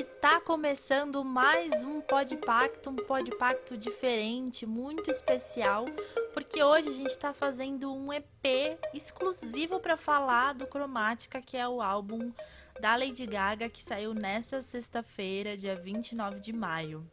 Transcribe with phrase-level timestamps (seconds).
[0.00, 5.84] E tá começando mais um Podpacto, um Podpacto diferente, muito especial,
[6.32, 11.68] porque hoje a gente está fazendo um EP exclusivo para falar do Cromática, que é
[11.68, 12.32] o álbum
[12.80, 17.06] da Lady Gaga que saiu nessa sexta-feira, dia 29 de maio.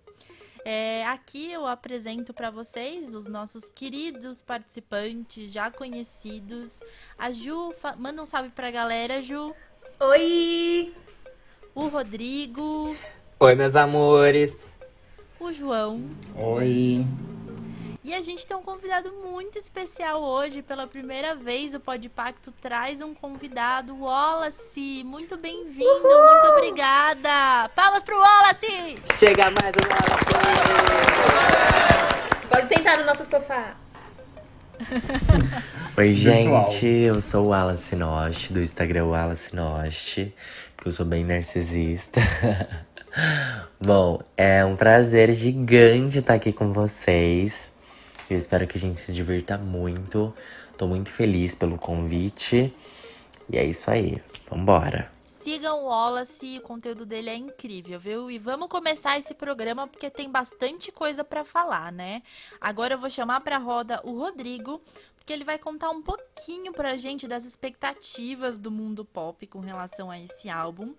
[0.64, 6.82] É, aqui eu apresento para vocês os nossos queridos participantes já conhecidos.
[7.18, 9.54] A Ju, manda um salve pra galera, Ju.
[10.00, 10.96] Oi!
[11.78, 12.96] O Rodrigo.
[13.40, 14.58] Oi, meus amores.
[15.40, 16.10] O João.
[16.36, 17.06] Oi.
[18.04, 20.64] E a gente tem um convidado muito especial hoje.
[20.64, 25.04] Pela primeira vez, o Podpacto traz um convidado, o Wallace.
[25.06, 27.70] Muito bem-vindo, muito obrigada.
[27.76, 28.98] Palmas pro Wallace!
[29.14, 30.26] Chega mais o Wallace!
[32.50, 33.76] Pode sentar no nosso sofá.
[35.96, 36.88] Oi, gente.
[36.88, 40.34] Eu sou o Wallace Nost, do Instagram Wallace Nost.
[40.88, 42.22] Eu sou bem narcisista.
[43.78, 47.76] Bom, é um prazer gigante estar aqui com vocês.
[48.30, 50.34] Eu espero que a gente se divirta muito.
[50.78, 52.74] Tô muito feliz pelo convite.
[53.50, 54.24] E é isso aí.
[54.50, 55.12] Vambora.
[55.26, 58.32] Sigam o Wallace, o conteúdo dele é incrível, viu?
[58.32, 62.22] E vamos começar esse programa porque tem bastante coisa para falar, né?
[62.62, 64.82] Agora eu vou chamar para roda o Rodrigo,
[65.28, 70.10] porque ele vai contar um pouquinho pra gente das expectativas do mundo pop com relação
[70.10, 70.96] a esse álbum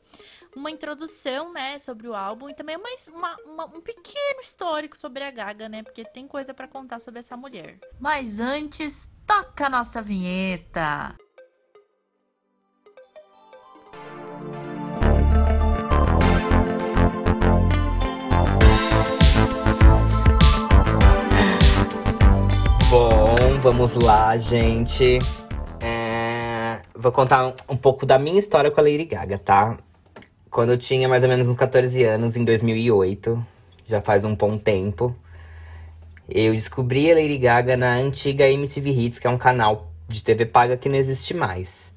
[0.55, 5.25] uma introdução, né, sobre o álbum e também mais uma, uma, um pequeno histórico sobre
[5.25, 7.79] a Gaga, né, porque tem coisa para contar sobre essa mulher.
[7.99, 11.17] Mas antes, toca a nossa vinheta.
[23.71, 25.19] Vamos lá, gente.
[25.83, 26.79] É...
[26.95, 29.77] Vou contar um pouco da minha história com a Lady Gaga, tá?
[30.51, 33.47] quando eu tinha mais ou menos uns 14 anos, em 2008,
[33.87, 35.15] já faz um bom tempo,
[36.27, 40.47] eu descobri a Lady Gaga na antiga MTV Hits, que é um canal de TV
[40.47, 41.93] paga que não existe mais.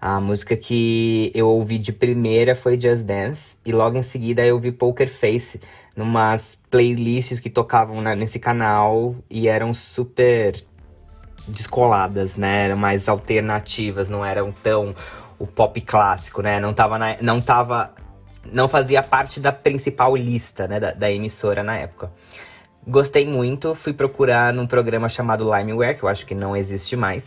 [0.00, 4.54] A música que eu ouvi de primeira foi Just Dance, e logo em seguida eu
[4.54, 5.60] ouvi Poker Face,
[5.96, 10.64] numas playlists que tocavam na, nesse canal e eram super
[11.48, 12.66] descoladas, né?
[12.66, 14.94] Eram mais alternativas, não eram tão
[15.38, 16.58] o pop clássico, né?
[16.60, 17.92] Não tava, na, não tava,
[18.44, 22.10] não fazia parte da principal lista, né, da, da, emissora na época.
[22.86, 27.24] Gostei muito, fui procurar num programa chamado Limeware, que eu acho que não existe mais.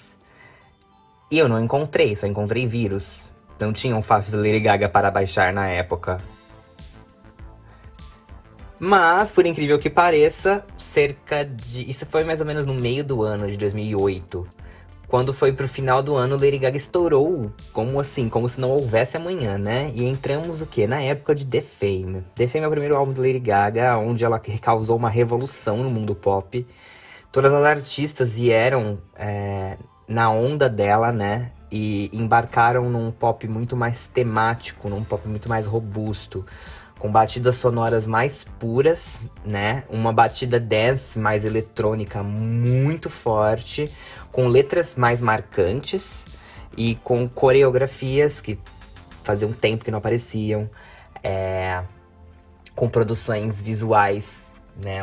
[1.29, 3.29] E eu não encontrei, só encontrei vírus.
[3.59, 6.17] Não tinha um fácil Lady Gaga para baixar na época.
[8.83, 11.87] Mas, por incrível que pareça, cerca de.
[11.87, 14.47] Isso foi mais ou menos no meio do ano de 2008
[15.07, 19.17] quando foi pro final do ano, Lady Gaga estourou, como assim, como se não houvesse
[19.17, 19.91] amanhã, né?
[19.93, 20.87] E entramos o quê?
[20.87, 22.23] Na época de The Fame.
[22.33, 25.91] The Fame é o primeiro álbum de Lady Gaga, onde ela causou uma revolução no
[25.91, 26.65] mundo pop.
[27.29, 29.77] Todas as artistas vieram é,
[30.07, 31.51] na onda dela, né?
[31.69, 36.45] E embarcaram num pop muito mais temático, num pop muito mais robusto
[37.01, 39.83] com batidas sonoras mais puras, né?
[39.89, 43.91] Uma batida dance mais eletrônica muito forte,
[44.31, 46.27] com letras mais marcantes
[46.77, 48.59] e com coreografias que
[49.23, 50.69] fazia um tempo que não apareciam,
[51.23, 51.81] é,
[52.75, 54.99] com produções visuais, né?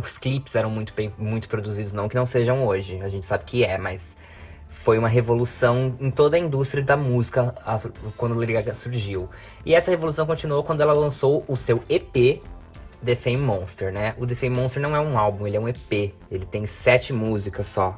[0.00, 3.42] Os clipes eram muito bem, muito produzidos, não que não sejam hoje, a gente sabe
[3.42, 4.16] que é, mas
[4.82, 7.54] foi uma revolução em toda a indústria da música
[8.16, 9.30] quando Lady Gaga surgiu.
[9.64, 12.42] E essa revolução continuou quando ela lançou o seu EP
[13.04, 14.14] The Fame Monster, né?
[14.18, 16.12] O The Fame Monster não é um álbum, ele é um EP.
[16.28, 17.96] Ele tem sete músicas só.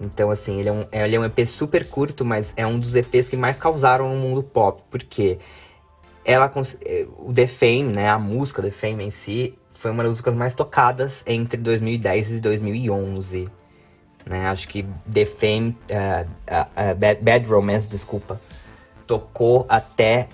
[0.00, 2.96] Então, assim, ele é, um, ele é um EP super curto, mas é um dos
[2.96, 4.82] EPs que mais causaram no mundo pop.
[4.90, 5.38] Porque
[6.24, 6.50] ela,
[6.84, 8.08] eh, o The Fame, né?
[8.08, 12.40] A música The Fame em si, foi uma das músicas mais tocadas entre 2010 e
[12.40, 13.59] 2011.
[14.26, 14.46] Né?
[14.46, 18.40] Acho que The Fame, uh, uh, Bad, Bad, Romance, desculpa,
[19.06, 20.28] tocou até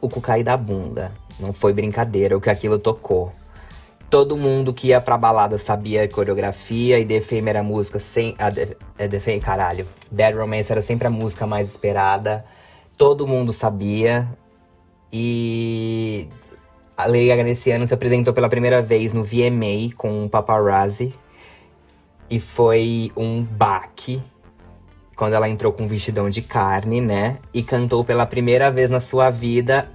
[0.00, 1.12] o cu cair da bunda.
[1.38, 3.32] Não foi brincadeira o que aquilo tocou.
[4.08, 7.98] Todo mundo que ia pra balada sabia a coreografia e The Fame era a música
[7.98, 8.34] sem.
[8.38, 9.86] A The, é The Fame, caralho.
[10.10, 12.44] Bad Romance era sempre a música mais esperada.
[12.96, 14.28] Todo mundo sabia.
[15.12, 16.28] E
[16.96, 21.14] a Lady Gaga nesse ano se apresentou pela primeira vez no VMA com o Paparazzi
[22.30, 24.22] e foi um baque
[25.16, 27.38] quando ela entrou com um vestidão de carne, né?
[27.52, 29.90] E cantou pela primeira vez na sua vida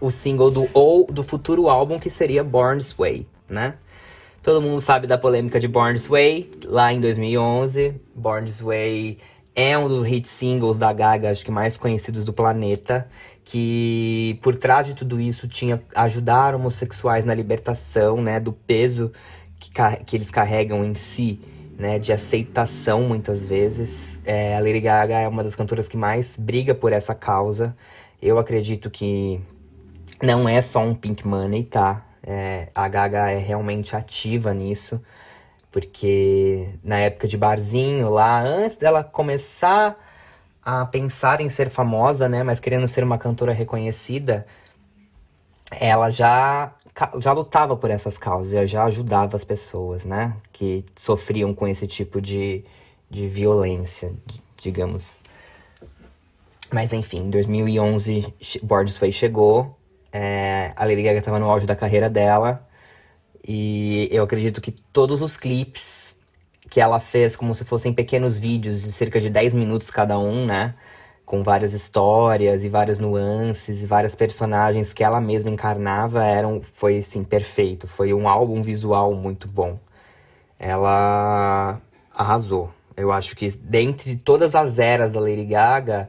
[0.00, 3.74] o single do ou do futuro álbum que seria Born This Way, né?
[4.42, 7.94] Todo mundo sabe da polêmica de Born This Way, lá em 2011.
[8.14, 9.18] Born This Way
[9.54, 13.06] é um dos hit singles da Gaga, acho que mais conhecidos do planeta,
[13.44, 19.12] que por trás de tudo isso tinha ajudar homossexuais na libertação, né, do peso
[19.60, 19.70] que,
[20.06, 21.38] que eles carregam em si,
[21.78, 24.18] né, de aceitação muitas vezes.
[24.24, 27.76] É, a Lady Gaga é uma das cantoras que mais briga por essa causa.
[28.20, 29.40] Eu acredito que
[30.22, 32.04] não é só um Pink Money, tá?
[32.22, 35.00] É, a Gaga é realmente ativa nisso,
[35.70, 39.96] porque na época de barzinho lá, antes dela começar
[40.62, 44.46] a pensar em ser famosa, né, mas querendo ser uma cantora reconhecida,
[45.70, 46.72] ela já,
[47.18, 52.20] já lutava por essas causas, já ajudava as pessoas, né, que sofriam com esse tipo
[52.20, 52.64] de,
[53.08, 54.12] de violência,
[54.56, 55.18] digamos.
[56.72, 59.76] Mas enfim, em 2011, Borges Way chegou,
[60.12, 62.66] é, a Lady Gaga estava no auge da carreira dela,
[63.46, 66.14] e eu acredito que todos os clipes
[66.68, 70.46] que ela fez, como se fossem pequenos vídeos de cerca de 10 minutos cada um,
[70.46, 70.74] né?
[71.30, 76.98] Com várias histórias e várias nuances e várias personagens que ela mesma encarnava, eram, foi
[76.98, 77.86] assim, perfeito.
[77.86, 79.78] Foi um álbum visual muito bom.
[80.58, 81.80] Ela
[82.12, 82.68] arrasou.
[82.96, 86.08] Eu acho que dentre todas as eras da Lady Gaga,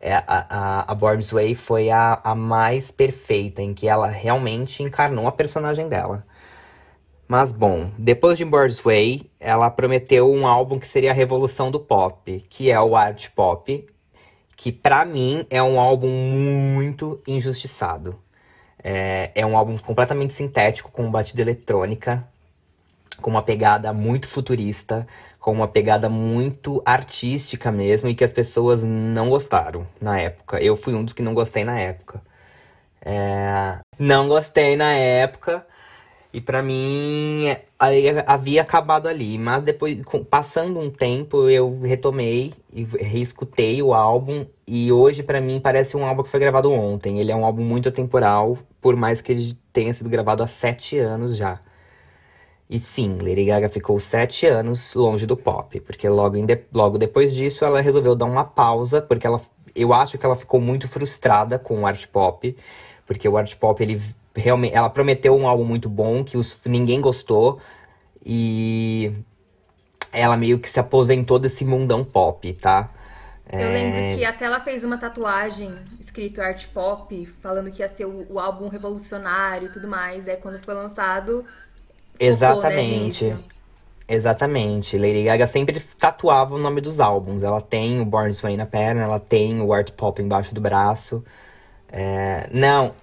[0.00, 4.82] é, a, a, a Born's Way foi a, a mais perfeita, em que ela realmente
[4.82, 6.24] encarnou a personagem dela.
[7.28, 11.78] Mas bom, depois de Born's Way, ela prometeu um álbum que seria a revolução do
[11.78, 13.92] pop, que é o art pop,
[14.56, 18.18] que para mim é um álbum muito injustiçado.
[18.82, 22.26] É, é um álbum completamente sintético, com batida eletrônica,
[23.20, 25.06] com uma pegada muito futurista,
[25.40, 30.58] com uma pegada muito artística mesmo, e que as pessoas não gostaram na época.
[30.62, 32.20] Eu fui um dos que não gostei na época.
[33.00, 35.66] É, não gostei na época.
[36.34, 37.44] E para mim
[38.26, 44.90] havia acabado ali, mas depois, passando um tempo, eu retomei e reescutei o álbum e
[44.90, 47.20] hoje para mim parece um álbum que foi gravado ontem.
[47.20, 50.98] Ele é um álbum muito atemporal, por mais que ele tenha sido gravado há sete
[50.98, 51.60] anos já.
[52.68, 57.32] E sim, Lady Gaga ficou sete anos longe do pop, porque logo, de, logo depois
[57.32, 59.40] disso ela resolveu dar uma pausa, porque ela,
[59.72, 62.56] eu acho que ela ficou muito frustrada com o art pop,
[63.06, 64.02] porque o art pop ele
[64.34, 67.60] realmente, ela prometeu um álbum muito bom que os, ninguém gostou
[68.24, 69.12] e
[70.12, 72.90] ela meio que se aposentou desse mundão pop, tá?
[73.52, 73.72] Eu é...
[73.72, 78.26] lembro que até ela fez uma tatuagem escrito art pop, falando que ia ser o,
[78.30, 80.26] o álbum revolucionário e tudo mais.
[80.26, 81.44] Aí quando foi lançado.
[82.18, 83.24] Exatamente.
[83.24, 83.44] Focou, né,
[84.06, 84.98] Exatamente.
[84.98, 87.42] Lady Gaga sempre tatuava o nome dos álbuns.
[87.42, 91.24] Ela tem o Born Sway na perna, ela tem o art pop embaixo do braço.
[91.90, 92.48] É...
[92.52, 92.94] Não,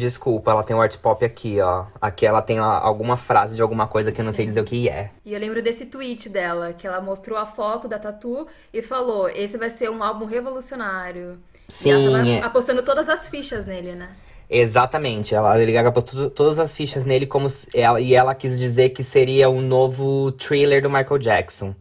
[0.00, 1.84] Desculpa, ela tem o art pop aqui, ó.
[2.00, 4.88] Aqui ela tem alguma frase de alguma coisa que eu não sei dizer o que
[4.88, 5.10] é.
[5.22, 9.28] E eu lembro desse tweet dela, que ela mostrou a foto da Tatu e falou:
[9.28, 11.38] esse vai ser um álbum revolucionário.
[11.68, 11.90] Sim.
[11.90, 12.40] E ela tava é.
[12.40, 14.08] apostando todas as fichas nele, né?
[14.48, 15.92] Exatamente, ela, a Lady Gaga
[16.34, 20.82] todas as fichas nele como ela, e ela quis dizer que seria um novo thriller
[20.82, 21.74] do Michael Jackson.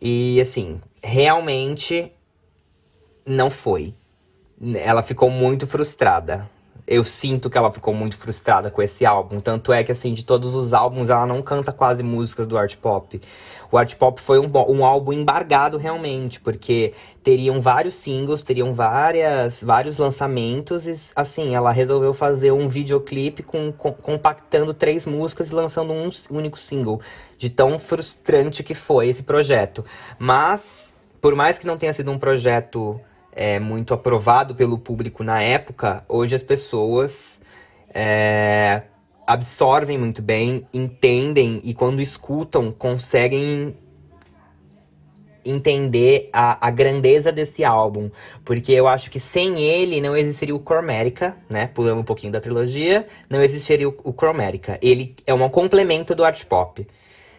[0.00, 2.10] E assim, realmente
[3.26, 3.94] não foi.
[4.74, 6.48] Ela ficou muito frustrada
[6.86, 9.40] eu sinto que ela ficou muito frustrada com esse álbum.
[9.40, 12.76] Tanto é que, assim, de todos os álbuns, ela não canta quase músicas do art
[12.76, 13.20] pop.
[13.70, 16.92] O art pop foi um, um álbum embargado realmente, porque
[17.22, 23.72] teriam vários singles, teriam várias, vários lançamentos, e assim, ela resolveu fazer um videoclipe com,
[23.72, 27.00] com, compactando três músicas e lançando um único single.
[27.38, 29.84] De tão frustrante que foi esse projeto.
[30.18, 30.80] Mas,
[31.20, 33.00] por mais que não tenha sido um projeto
[33.32, 37.40] é, muito aprovado pelo público na época, hoje as pessoas
[37.92, 38.82] é,
[39.26, 43.74] absorvem muito bem, entendem e quando escutam conseguem
[45.44, 48.10] entender a, a grandeza desse álbum.
[48.44, 51.66] Porque eu acho que sem ele não existiria o Chromatica, né?
[51.66, 54.14] Pulando um pouquinho da trilogia, não existiria o, o.
[54.80, 56.86] Ele é um complemento do art pop.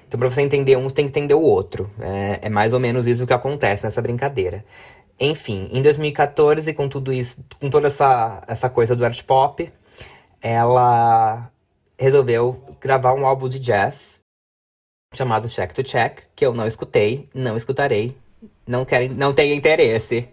[0.08, 1.90] Então, pra você entender um, você tem que entender o outro.
[2.00, 4.64] É, é mais ou menos isso que acontece nessa brincadeira.
[5.20, 9.72] Enfim, em 2014, com tudo isso, com toda essa, essa coisa do art pop,
[10.42, 11.50] ela
[11.98, 14.22] resolveu gravar um álbum de jazz
[15.14, 18.18] chamado Check to Check, que eu não escutei, não escutarei,
[18.68, 20.28] não quero, não tenho interesse.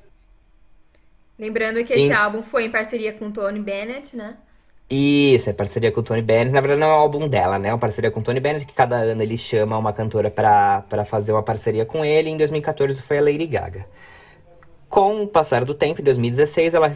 [1.39, 2.13] Lembrando que esse em...
[2.13, 4.37] álbum foi em parceria com Tony Bennett, né?
[4.91, 6.53] Isso, é parceria com o Tony Bennett.
[6.53, 7.69] Na verdade, não é um álbum dela, né?
[7.69, 10.83] É uma parceria com o Tony Bennett, que cada ano ele chama uma cantora pra,
[10.89, 12.29] pra fazer uma parceria com ele.
[12.29, 13.87] Em 2014 foi a Lady Gaga.
[14.90, 16.92] Com o passar do tempo, em 2016, ela,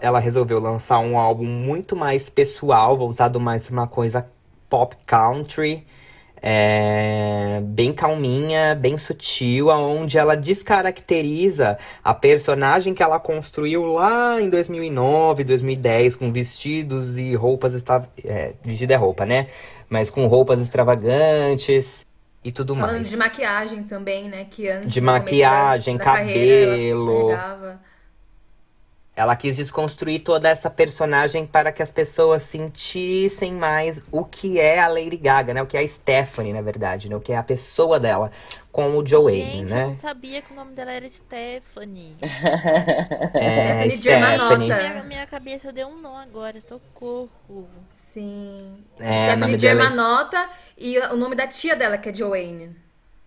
[0.00, 4.26] ela resolveu lançar um álbum muito mais pessoal, voltado mais para uma coisa
[4.66, 5.84] pop country.
[6.42, 14.50] é, bem calminha, bem sutil, onde ela descaracteriza a personagem que ela construiu lá em
[14.50, 17.74] 2009, 2010, com vestidos e roupas.
[17.74, 18.08] Extra...
[18.24, 19.48] É, vestido é roupa, né?
[19.88, 22.03] Mas com roupas extravagantes
[22.44, 23.08] e tudo Falando mais.
[23.08, 24.46] de maquiagem também, né?
[24.50, 27.30] Que antes, De maquiagem, da, da carreira, cabelo.
[27.30, 27.80] ela carregava.
[29.16, 34.80] Ela quis desconstruir toda essa personagem para que as pessoas sentissem mais o que é
[34.80, 35.62] a Lady Gaga, né?
[35.62, 37.14] O que é a Stephanie, na verdade, né?
[37.14, 38.32] O que é a pessoa dela
[38.72, 39.86] com o Joe Gente, eu né?
[39.86, 42.16] não sabia que o nome dela era Stephanie.
[43.34, 44.60] É, Stephanie Germanotta.
[44.60, 44.90] Stephanie.
[44.92, 47.68] Minha, minha cabeça deu um nó agora, socorro.
[48.14, 48.84] Sim.
[48.98, 52.14] É, o Stephanie nome dela é- Germanotta e o nome da tia dela, que é
[52.14, 52.70] Joanne.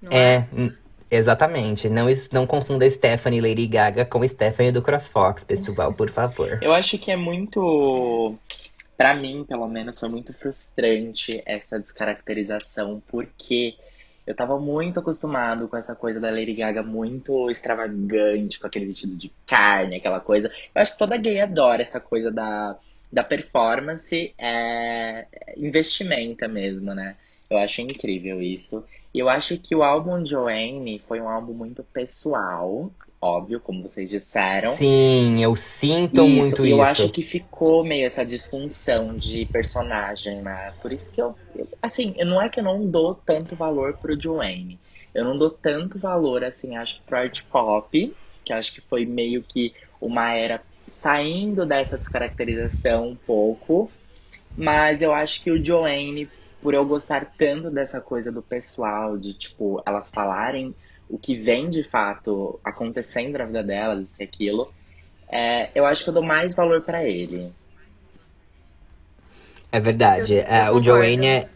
[0.02, 0.72] Não É, hum,
[1.12, 1.90] exatamente.
[1.90, 6.58] Não, não confunda Stephanie Lady Gaga com Stephanie do CrossFox, pessoal, por favor.
[6.64, 8.38] Eu acho que é muito,
[8.98, 13.76] Pra mim, pelo menos, foi muito frustrante essa descaracterização, porque
[14.26, 19.16] eu tava muito acostumado com essa coisa da Lady Gaga muito extravagante, com aquele vestido
[19.16, 20.52] de carne, aquela coisa.
[20.74, 22.76] Eu acho que toda gay adora essa coisa da,
[23.12, 27.18] da performance, é, investimenta mesmo, né?
[27.50, 28.84] Eu acho incrível isso.
[29.14, 34.10] E eu acho que o álbum Joanne foi um álbum muito pessoal, óbvio, como vocês
[34.10, 34.82] disseram.
[34.82, 36.82] Sim, eu sinto Isso, muito e eu isso.
[36.82, 40.72] acho que ficou meio essa disfunção de personagem, né?
[40.82, 43.98] Por isso que eu, eu- assim, eu- não é que eu não dou tanto valor
[43.98, 44.80] pro Joanne.
[45.14, 49.06] Eu não dou tanto valor, assim, acho que pro art pop, que acho que foi
[49.06, 50.64] meio que uma era
[51.02, 53.92] saindo dessa descaracterização um pouco.
[54.56, 56.28] Mas eu acho que o Joanne,
[56.62, 60.74] por eu gostar tanto dessa coisa do pessoal, de, tipo, elas falarem
[61.10, 64.74] o que vem de fato acontecendo na vida delas, isso e aquilo,
[65.30, 67.54] é, eu acho que eu dou mais valor pra ele.
[69.72, 70.34] É verdade.
[70.34, 70.82] Eu- eu É, o.
[70.84, 71.50] Joanne é,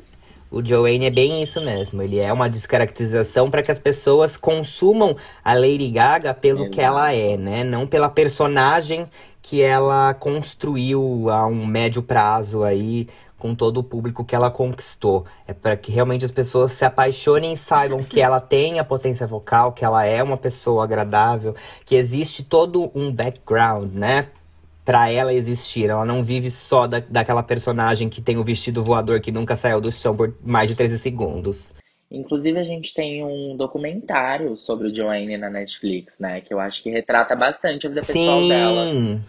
[0.50, 2.02] o Joanne é bem isso mesmo.
[2.02, 6.82] Ele é uma descaracterização para que as pessoas consumam a Lady Gaga pelo que Exato.
[6.82, 7.64] ela é, né?
[7.64, 9.10] Não pela personagem
[9.42, 13.08] que ela construiu a um médio prazo aí
[13.38, 15.26] com todo o público que ela conquistou.
[15.48, 19.26] É para que realmente as pessoas se apaixonem e saibam que ela tem a potência
[19.26, 24.28] vocal, que ela é uma pessoa agradável, que existe todo um background, né?
[24.86, 25.90] Pra ela existir.
[25.90, 29.82] Ela não vive só da, daquela personagem que tem o vestido voador que nunca saiu
[29.82, 31.74] do chão por mais de 13 segundos.
[32.12, 36.42] Inclusive, a gente tem um documentário sobre o Joanne na Netflix, né?
[36.42, 38.86] Que eu acho que retrata bastante a vida pessoal dela.
[38.86, 39.22] Sim.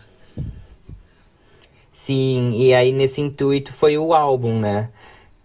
[1.92, 4.90] Sim, e aí nesse intuito foi o álbum, né?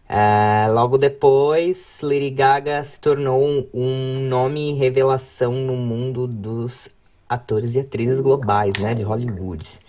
[0.09, 6.89] Ah, logo depois, Lady Gaga se tornou um, um nome e revelação no mundo dos
[7.29, 8.95] atores e atrizes globais, né?
[8.95, 9.79] De Hollywood.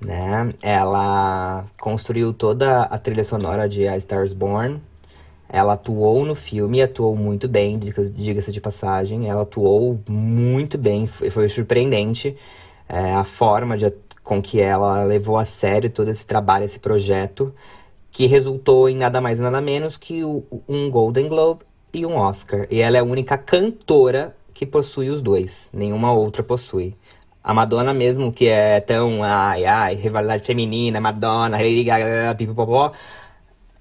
[0.00, 0.54] Né?
[0.62, 4.80] Ela construiu toda a trilha sonora de A Star is Born.
[5.48, 9.28] Ela atuou no filme, atuou muito bem, diga- diga-se de passagem.
[9.28, 12.36] Ela atuou muito bem, foi, foi surpreendente
[12.88, 17.54] é, a forma de, com que ela levou a sério todo esse trabalho, esse projeto,
[18.10, 22.66] que resultou em nada mais nada menos que o- um Golden Globe e um Oscar.
[22.70, 26.96] E ela é a única cantora que possui os dois, nenhuma outra possui.
[27.42, 31.58] A Madonna mesmo, que é tão, ai, ai, rivalidade feminina, Madonna,
[32.36, 32.92] pipipopó.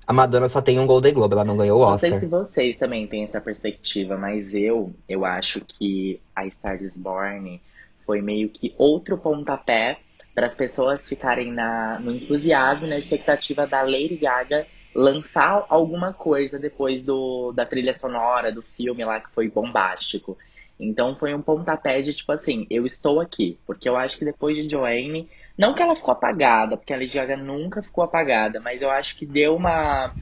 [0.05, 2.19] A Madonna só tem um Golden Globe, ela não ganhou o Não sei Oscar.
[2.19, 7.61] se vocês também têm essa perspectiva, mas eu, eu acho que a Star is Born
[8.05, 9.99] foi meio que outro pontapé
[10.35, 16.13] para as pessoas ficarem na, no entusiasmo e na expectativa da Lady Gaga lançar alguma
[16.13, 20.37] coisa depois do, da trilha sonora, do filme lá que foi bombástico.
[20.79, 24.55] Então foi um pontapé de tipo assim, eu estou aqui, porque eu acho que depois
[24.55, 28.81] de Joanne, não que ela ficou apagada, porque a Lady Gaga nunca ficou apagada, mas
[28.81, 30.13] eu acho que deu uma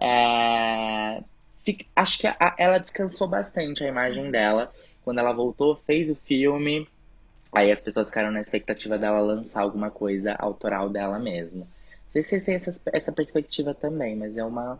[0.00, 1.22] é,
[1.96, 4.72] acho que a- ela descansou bastante a imagem dela.
[5.04, 6.88] Quando ela voltou, fez o filme.
[7.52, 11.60] Aí as pessoas ficaram na expectativa dela lançar alguma coisa autoral dela mesmo.
[11.60, 14.78] Não sei se vocês têm essa, essa perspectiva também, mas é uma.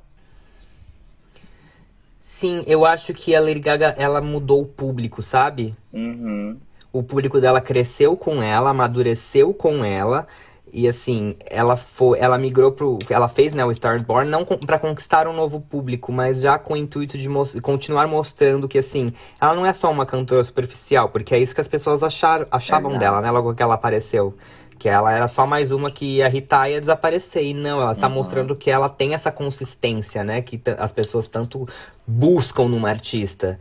[2.22, 5.74] Sim, eu acho que a Lady Gaga, ela mudou o público, sabe?
[5.92, 6.58] Uhum.
[6.92, 10.26] O público dela cresceu com ela, amadureceu com ela.
[10.70, 14.78] E assim, ela foi, ela migrou pro, ela fez, né, o Star Born não para
[14.78, 19.10] conquistar um novo público, mas já com o intuito de mos- continuar mostrando que assim,
[19.40, 22.90] ela não é só uma cantora superficial, porque é isso que as pessoas acharam, achavam
[22.90, 23.00] Exato.
[23.02, 24.34] dela, né, logo que ela apareceu.
[24.78, 27.42] Que ela era só mais uma que ia irritar e ia desaparecer.
[27.44, 28.14] E não, ela tá Uhum.
[28.14, 30.40] mostrando que ela tem essa consistência, né?
[30.40, 31.66] Que as pessoas tanto
[32.06, 33.58] buscam numa artista,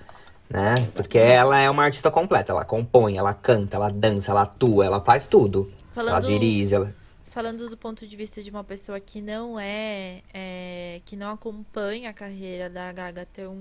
[0.50, 0.88] né?
[0.96, 2.52] Porque ela é uma artista completa.
[2.52, 5.72] Ela compõe, ela canta, ela dança, ela atua, ela faz tudo.
[5.96, 6.96] Ela Falando, dirige, ela...
[7.26, 12.10] falando do ponto de vista de uma pessoa que não é, é que não acompanha
[12.10, 13.56] a carreira da Gaga tão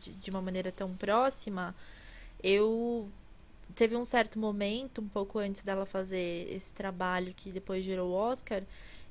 [0.00, 1.74] de, de uma maneira tão próxima,
[2.42, 3.08] eu
[3.74, 8.14] teve um certo momento, um pouco antes dela fazer esse trabalho que depois gerou o
[8.14, 8.62] Oscar,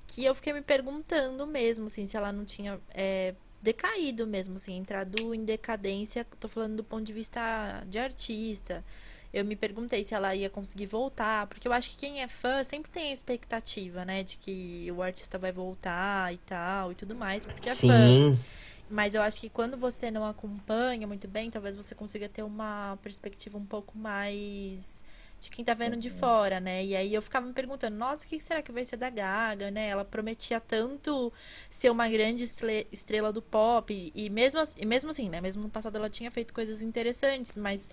[0.07, 3.33] que eu fiquei me perguntando mesmo, assim, se ela não tinha é,
[3.65, 8.85] decaído mesmo, assim, entrado em decadência, tô falando do ponto de vista de artista.
[9.33, 12.63] Eu me perguntei se ela ia conseguir voltar, porque eu acho que quem é fã
[12.63, 17.15] sempre tem a expectativa, né, de que o artista vai voltar e tal e tudo
[17.15, 17.87] mais, porque é Sim.
[17.87, 18.39] fã.
[18.87, 22.97] Mas eu acho que quando você não acompanha muito bem, talvez você consiga ter uma
[23.01, 25.03] perspectiva um pouco mais
[25.45, 26.83] de quem tá vendo de fora, né?
[26.83, 29.71] E aí eu ficava me perguntando, nossa, o que será que vai ser da Gaga,
[29.71, 29.87] né?
[29.87, 31.31] Ela prometia tanto
[31.69, 32.43] ser uma grande
[32.91, 34.11] estrela do pop.
[34.13, 35.41] E mesmo, e mesmo assim, né?
[35.41, 37.89] Mesmo no passado ela tinha feito coisas interessantes, mas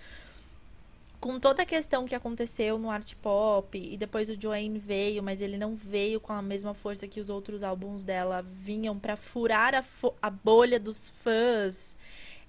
[1.23, 5.39] com toda a questão que aconteceu no art pop e depois o Joanne veio, mas
[5.39, 9.73] ele não veio com a mesma força que os outros álbuns dela vinham para furar
[9.73, 9.81] a,
[10.21, 11.95] a, bolha dos fãs.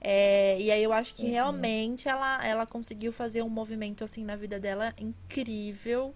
[0.07, 1.31] É, e aí eu acho que uhum.
[1.31, 6.15] realmente ela, ela conseguiu fazer um movimento assim na vida dela incrível.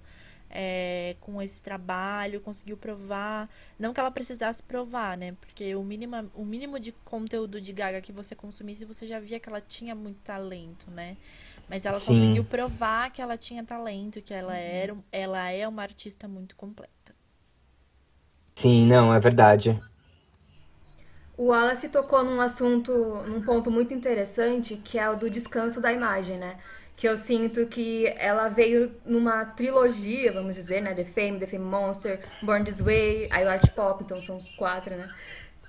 [0.51, 3.51] É, com esse trabalho, conseguiu provar.
[3.79, 5.37] Não que ela precisasse provar, né?
[5.39, 9.39] Porque o mínimo, o mínimo de conteúdo de Gaga que você consumisse, você já via
[9.39, 11.19] que ela tinha muito talento, né?
[11.69, 12.07] Mas ela Sim.
[12.07, 17.13] conseguiu provar que ela tinha talento, que ela, era, ela é uma artista muito completa.
[18.55, 19.79] Sim, não, é verdade.
[21.39, 22.93] O Wallace tocou num assunto,
[23.29, 26.59] num ponto muito interessante, que é o do descanso da imagem, né?
[26.97, 30.93] Que eu sinto que ela veio numa trilogia, vamos dizer, né?
[30.95, 35.09] The Fame, The Fame Monster, Born This Way, o Art Pop, então são quatro, né?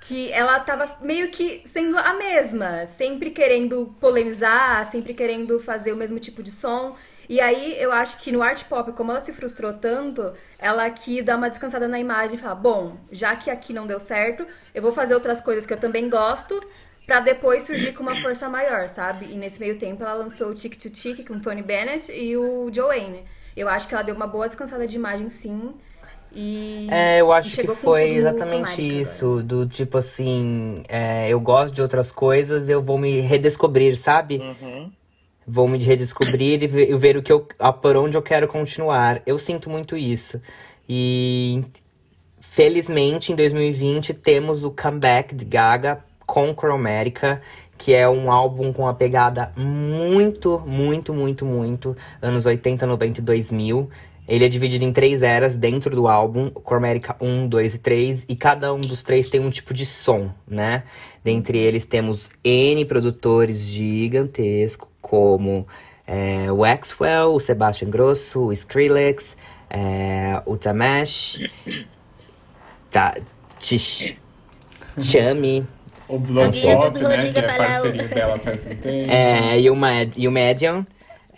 [0.01, 5.95] que ela tava meio que sendo a mesma, sempre querendo polemizar, sempre querendo fazer o
[5.95, 6.95] mesmo tipo de som.
[7.29, 11.23] E aí eu acho que no art pop, como ela se frustrou tanto, ela quis
[11.23, 14.81] dar uma descansada na imagem e falar: bom, já que aqui não deu certo, eu
[14.81, 16.59] vou fazer outras coisas que eu também gosto,
[17.05, 19.27] para depois surgir com uma força maior, sabe?
[19.31, 22.35] E nesse meio tempo ela lançou o Tick to Tick com o Tony Bennett e
[22.35, 23.23] o Joanne.
[23.55, 25.75] Eu acho que ela deu uma boa descansada de imagem, sim.
[26.31, 29.25] E, é, eu acho que foi exatamente isso.
[29.25, 29.43] Agora.
[29.43, 34.37] Do tipo assim, é, eu gosto de outras coisas, eu vou me redescobrir, sabe?
[34.37, 34.91] Uhum.
[35.51, 37.47] Vou me redescobrir e ver, ver, o que eu.
[37.81, 39.21] por onde eu quero continuar.
[39.25, 40.39] Eu sinto muito isso.
[40.87, 41.63] E
[42.39, 47.41] felizmente em 2020 temos o comeback de Gaga com Chromatica,
[47.77, 53.23] que é um álbum com uma pegada muito, muito, muito, muito anos 80, 90 e
[53.23, 53.89] 2000.
[54.27, 58.35] Ele é dividido em três eras dentro do álbum, Chromatica 1, 2 e 3, e
[58.35, 60.83] cada um dos três tem um tipo de som, né?
[61.23, 65.67] Dentre eles temos N produtores gigantescos, como
[66.07, 69.37] é, o Axwell, o Sebastian Grosso, o Skrillex,
[69.69, 71.39] é, o Tamesh,
[72.89, 73.15] tá,
[73.59, 74.15] Tish,
[74.99, 75.65] Chami.
[76.07, 79.11] O Bloodshot, né, que é parceria dela faz um tempo.
[79.11, 79.65] É, e
[80.17, 80.85] e o Medium.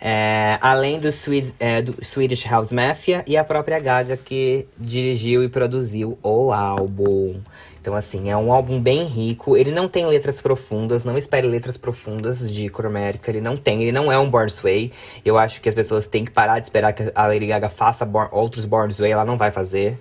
[0.04, 5.44] É, além do, Swedish, é, do Swedish House Mafia e a própria Gaga que dirigiu
[5.44, 7.40] e produziu o álbum.
[7.82, 9.56] Então, assim, é um álbum bem rico.
[9.56, 13.28] Ele não tem letras profundas, não espere letras profundas de Chromatica.
[13.28, 14.92] Ele não tem, ele não é um Born Sway.
[15.24, 18.04] Eu acho que as pessoas têm que parar de esperar que a Lady Gaga faça
[18.06, 19.10] born, outros Born Sway.
[19.10, 19.98] Ela não vai fazer,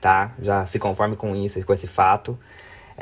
[0.00, 0.32] tá?
[0.40, 2.38] Já se conforme com isso, com esse fato.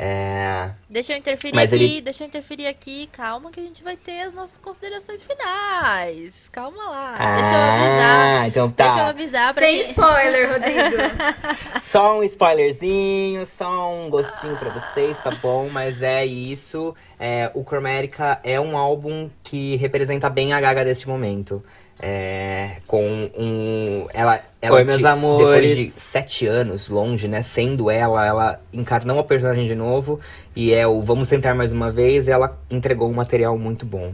[0.01, 0.71] É...
[0.89, 2.01] Deixa eu interferir aqui, ele...
[2.01, 3.09] deixa eu interferir aqui.
[3.11, 6.47] Calma que a gente vai ter as nossas considerações finais.
[6.47, 7.15] Calma lá.
[7.19, 8.47] Ah, deixa eu avisar.
[8.47, 8.85] Então tá.
[8.85, 9.89] Deixa eu avisar pra Sem que...
[9.89, 10.97] spoiler, Rodrigo.
[11.83, 15.67] só um spoilerzinho, só um gostinho pra vocês, tá bom?
[15.69, 16.95] Mas é isso.
[17.19, 21.61] É, o Chromatica é um álbum que representa bem a Gaga deste momento.
[22.01, 24.07] É, com um.
[24.13, 25.61] Ela, ela Oi, meus amores.
[25.61, 27.41] Depois de sete anos longe, né?
[27.41, 30.19] Sendo ela, ela encarnou a personagem de novo.
[30.55, 32.27] E é o Vamos Tentar Mais Uma Vez.
[32.29, 34.13] ela entregou um material muito bom.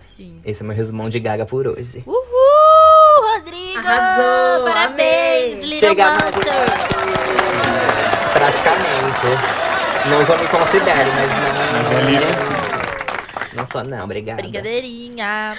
[0.00, 0.40] Sim.
[0.44, 2.02] Esse é o meu resumão de Gaga por hoje.
[2.06, 3.36] Uhul!
[3.36, 3.78] Rodrigo!
[3.78, 4.64] Arrasou!
[4.64, 6.52] Parabéns, Little Chega Monster!
[8.32, 9.70] Praticamente.
[10.08, 11.50] Não que eu me considere, mas não.
[12.04, 12.22] Mas
[13.52, 14.40] é Não sou, não, obrigada.
[14.40, 15.58] Brincadeirinha.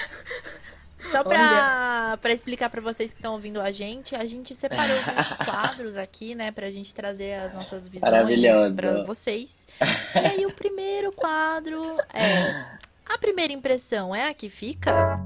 [1.12, 5.32] Só pra, pra explicar para vocês que estão ouvindo a gente, a gente separou alguns
[5.34, 9.68] quadros aqui, né, pra gente trazer as nossas visões para vocês.
[10.14, 12.64] E aí, o primeiro quadro é.
[13.04, 15.20] A primeira impressão é a que fica?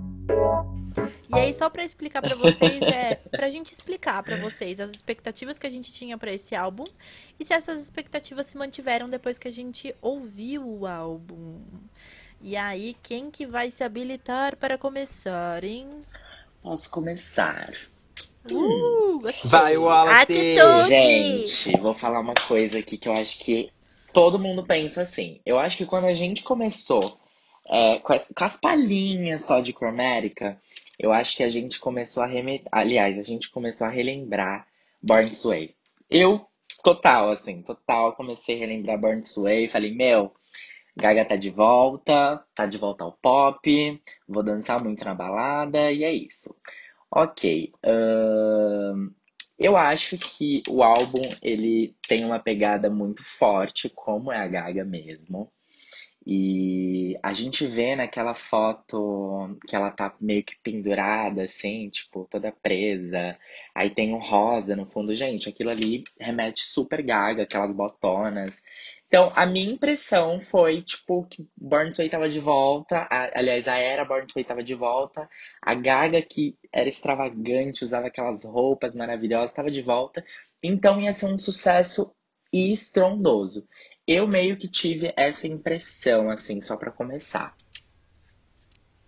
[1.29, 5.59] E aí, só para explicar para vocês, é pra gente explicar para vocês as expectativas
[5.59, 6.87] que a gente tinha para esse álbum
[7.39, 11.61] e se essas expectativas se mantiveram depois que a gente ouviu o álbum.
[12.41, 15.89] E aí, quem que vai se habilitar para começar, hein?
[16.63, 17.73] Posso começar.
[18.51, 20.23] Uh, Vai, Wallace!
[20.23, 20.89] Atitude!
[20.89, 23.71] Gente, vou falar uma coisa aqui que eu acho que
[24.13, 25.41] todo mundo pensa assim.
[25.45, 27.19] Eu acho que quando a gente começou
[27.69, 30.61] é, com, as, com as palhinhas só de Cromérica,
[30.99, 32.69] eu acho que a gente começou a remeter.
[32.71, 34.67] Aliás, a gente começou a relembrar
[35.03, 35.75] Born This Way.
[36.09, 36.47] Eu,
[36.83, 39.69] total, assim, total, comecei a relembrar Born This Way.
[39.69, 40.33] Falei, meu,
[40.99, 46.05] Gaga tá de volta, tá de volta ao pop, vou dançar muito na balada, e
[46.05, 46.55] é isso.
[47.11, 47.73] Ok.
[47.85, 49.13] Uh,
[49.59, 54.85] eu acho que o álbum ele tem uma pegada muito forte, como é a Gaga
[54.85, 55.51] mesmo.
[56.27, 62.51] E a gente vê naquela foto que ela tá meio que pendurada, assim, tipo, toda
[62.51, 63.39] presa.
[63.73, 65.15] Aí tem um rosa no fundo.
[65.15, 68.61] Gente, aquilo ali remete super gaga, aquelas botonas.
[69.09, 73.07] Então, a minha impressão foi, tipo, que Born Way tava de volta.
[73.11, 75.29] A, aliás, a era Born Way tava de volta.
[75.63, 80.25] A Gaga, que era extravagante, usava aquelas roupas maravilhosas, tava de volta.
[80.63, 82.13] Então, ia ser um sucesso
[82.53, 83.69] estrondoso.
[84.07, 87.57] Eu meio que tive essa impressão, assim, só para começar.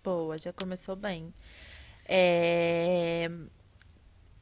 [0.01, 1.33] Boa, já começou bem.
[2.07, 3.29] É...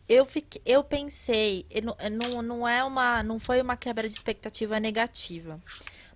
[0.08, 1.65] Eu, fiquei, eu pensei,
[2.12, 5.60] não, não, é uma, não foi uma quebra de expectativa negativa.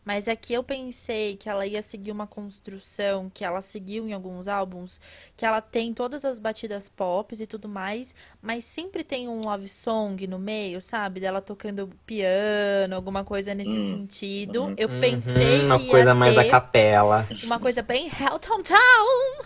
[0.03, 4.13] Mas é que eu pensei que ela ia seguir uma construção que ela seguiu em
[4.13, 4.99] alguns álbuns,
[5.37, 9.67] que ela tem todas as batidas pop e tudo mais, mas sempre tem um love
[9.69, 11.19] song no meio, sabe?
[11.19, 13.89] Dela tocando piano, alguma coisa nesse hum.
[13.89, 14.63] sentido.
[14.63, 14.75] Uhum.
[14.75, 15.83] Eu pensei uhum, uma que.
[15.83, 17.27] Uma coisa mais da capela.
[17.43, 18.77] Uma coisa bem Helltown Town!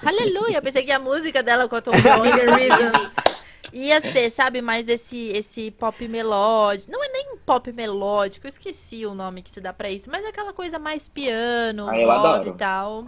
[0.06, 0.62] Aleluia!
[0.62, 3.12] Pensei que a música dela com a Tom Jones
[3.74, 6.92] ia ser, sabe, mais esse esse pop melódico.
[6.92, 10.26] Não é nem pop melódico, eu esqueci o nome que se dá para isso, mas
[10.26, 13.08] é aquela coisa mais piano, ah, voz e tal.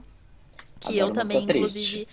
[0.80, 2.08] Que adoro eu também, inclusive.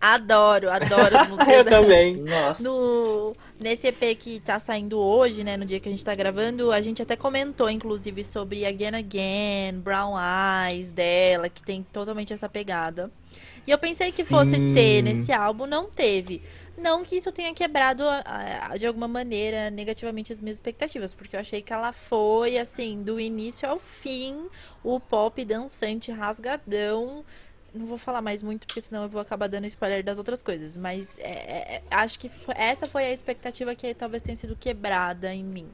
[0.00, 1.54] Adoro, adoro as músicas.
[1.54, 2.16] eu também.
[2.22, 2.62] Nossa.
[2.62, 6.70] No, nesse EP que tá saindo hoje, né, no dia que a gente tá gravando,
[6.70, 12.48] a gente até comentou, inclusive, sobre Again Again, Brown Eyes dela, que tem totalmente essa
[12.48, 13.10] pegada.
[13.66, 14.72] E eu pensei que fosse Sim.
[14.72, 16.40] ter nesse álbum, não teve.
[16.78, 18.04] Não que isso tenha quebrado
[18.78, 23.18] de alguma maneira negativamente as minhas expectativas, porque eu achei que ela foi assim, do
[23.18, 24.48] início ao fim,
[24.84, 27.24] o pop dançante rasgadão.
[27.74, 30.76] Não vou falar mais muito, porque senão eu vou acabar dando spoiler das outras coisas.
[30.76, 34.54] Mas é, é, é acho que foi, essa foi a expectativa que talvez tenha sido
[34.54, 35.68] quebrada em mim.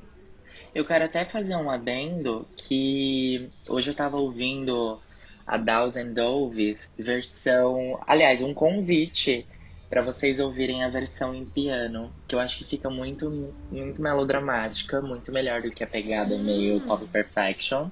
[0.75, 4.99] Eu quero até fazer um adendo que hoje eu tava ouvindo
[5.47, 8.03] a Thousand Doves, versão.
[8.07, 9.47] Aliás, um convite
[9.89, 15.01] para vocês ouvirem a versão em piano, que eu acho que fica muito, muito melodramática,
[15.01, 17.89] muito melhor do que a pegada meio pop perfection.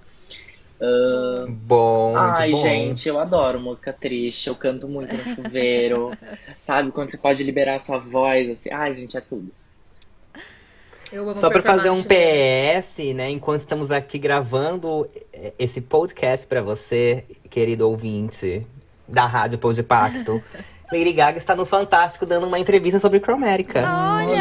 [0.81, 1.49] Uh...
[1.49, 2.61] Bom, Ai, bom.
[2.61, 6.11] gente, eu adoro música triste, eu canto muito no chuveiro,
[6.61, 6.91] sabe?
[6.91, 8.71] Quando você pode liberar a sua voz, assim.
[8.73, 9.51] Ai, gente, é tudo.
[11.35, 13.29] Só para fazer um PS, né?
[13.29, 15.07] Enquanto estamos aqui gravando
[15.59, 18.67] esse podcast para você, querido ouvinte
[19.07, 20.43] da Rádio Pão de Pacto.
[20.93, 23.81] Lady Gaga está no Fantástico dando uma entrevista sobre Cromática.
[23.81, 24.33] Olha!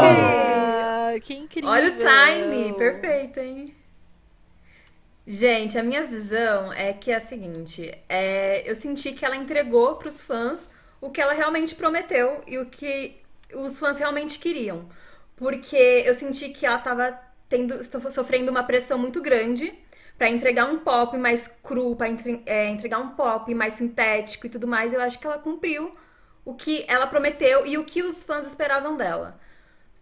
[0.00, 1.20] Gente!
[1.26, 1.70] Que incrível!
[1.70, 2.72] Olha o time!
[2.74, 3.74] Perfeito, hein?
[5.26, 9.96] Gente, a minha visão é que é a seguinte: é, eu senti que ela entregou
[9.96, 13.16] para os fãs o que ela realmente prometeu e o que
[13.52, 14.88] os fãs realmente queriam.
[15.36, 17.18] Porque eu senti que ela estava
[18.10, 19.74] sofrendo uma pressão muito grande
[20.22, 22.06] para entregar um pop mais cru, para
[22.46, 25.96] é, entregar um pop mais sintético e tudo mais, eu acho que ela cumpriu
[26.44, 29.40] o que ela prometeu e o que os fãs esperavam dela.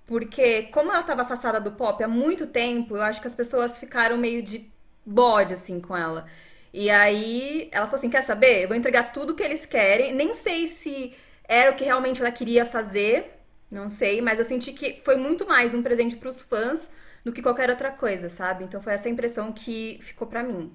[0.04, 3.78] Porque, como ela estava afastada do pop há muito tempo, eu acho que as pessoas
[3.78, 4.70] ficaram meio de
[5.06, 6.26] bode, assim, com ela.
[6.70, 8.64] E aí, ela falou assim: quer saber?
[8.64, 10.14] Eu vou entregar tudo que eles querem.
[10.14, 11.14] Nem sei se
[11.48, 15.48] era o que realmente ela queria fazer, não sei, mas eu senti que foi muito
[15.48, 16.90] mais um presente para os fãs
[17.24, 18.64] do que qualquer outra coisa, sabe?
[18.64, 20.72] Então foi essa impressão que ficou para mim.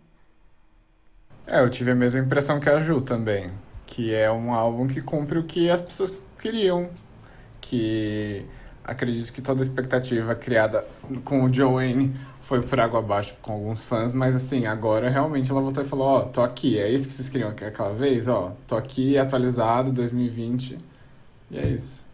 [1.47, 3.51] É, eu tive a mesma impressão que a Ju também,
[3.85, 6.89] que é um álbum que cumpre o que as pessoas queriam,
[7.61, 8.45] que
[8.83, 10.87] acredito que toda a expectativa criada
[11.23, 15.61] com o Joanne foi por água abaixo com alguns fãs, mas assim, agora realmente ela
[15.61, 18.55] voltou e falou, ó, oh, tô aqui, é isso que vocês queriam aquela vez, ó,
[18.67, 20.77] tô aqui atualizado, 2020,
[21.49, 22.04] e é isso.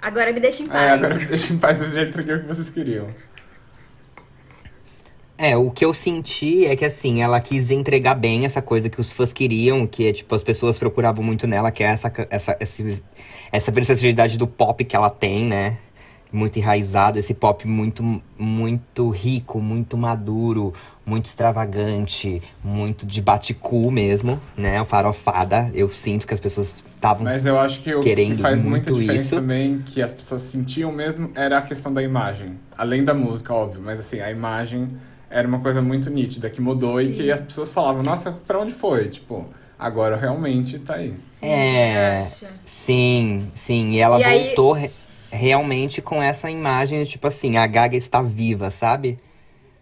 [0.00, 0.82] Agora me deixa em é, paz.
[0.82, 3.08] É, agora me deixa em paz do jeito que vocês queriam.
[5.36, 9.00] É, o que eu senti é que assim, ela quis entregar bem essa coisa que
[9.00, 12.56] os fãs queriam, que é, tipo, as pessoas procuravam muito nela, que é essa, essa,
[12.60, 13.02] essa,
[13.50, 15.78] essa versatilidade do pop que ela tem, né?
[16.32, 20.72] Muito enraizado, esse pop muito, muito rico, muito maduro,
[21.04, 24.80] muito extravagante, muito de bate-cu mesmo, né?
[24.80, 25.70] O farofada.
[25.74, 28.70] Eu sinto que as pessoas estavam Mas eu acho que o querendo que faz muito
[28.70, 29.34] muita diferença isso.
[29.36, 32.58] também, que as pessoas sentiam mesmo, era a questão da imagem.
[32.76, 34.88] Além da música, óbvio, mas assim, a imagem
[35.28, 38.72] era uma coisa muito nítida, que mudou e que as pessoas falavam, nossa, pra onde
[38.72, 39.08] foi?
[39.08, 39.46] Tipo,
[39.78, 41.14] agora realmente tá aí.
[41.42, 42.26] É,
[42.64, 43.90] sim, sim.
[43.92, 44.90] E ela E aí- voltou re-
[45.30, 49.18] realmente com essa imagem, tipo assim, a Gaga está viva, sabe?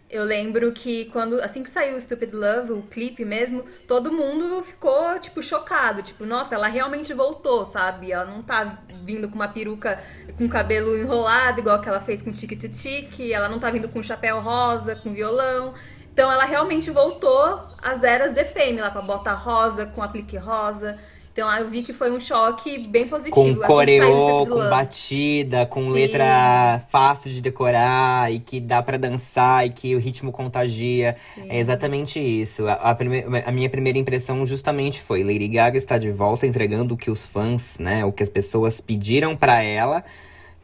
[0.09, 4.63] Eu lembro que quando, assim que saiu o Stupid Love, o clipe mesmo, todo mundo
[4.63, 6.01] ficou, tipo, chocado.
[6.01, 8.11] Tipo, nossa, ela realmente voltou, sabe?
[8.11, 10.01] Ela não tá vindo com uma peruca
[10.35, 13.31] com cabelo enrolado, igual que ela fez com Tique Tique.
[13.31, 15.75] Ela não tá vindo com chapéu rosa, com violão.
[16.11, 20.37] Então ela realmente voltou às eras de Fame, lá com a bota rosa, com aplique
[20.37, 20.97] rosa.
[21.39, 23.33] Então eu vi que foi um choque bem positivo.
[23.33, 25.91] Com assim coreô, com batida, com Sim.
[25.93, 31.15] letra fácil de decorar e que dá pra dançar e que o ritmo contagia.
[31.35, 31.45] Sim.
[31.47, 32.67] É exatamente isso.
[32.67, 36.95] A, a prime- a minha primeira impressão justamente foi Lady Gaga está de volta entregando
[36.95, 40.03] o que os fãs, né, o que as pessoas pediram pra ela,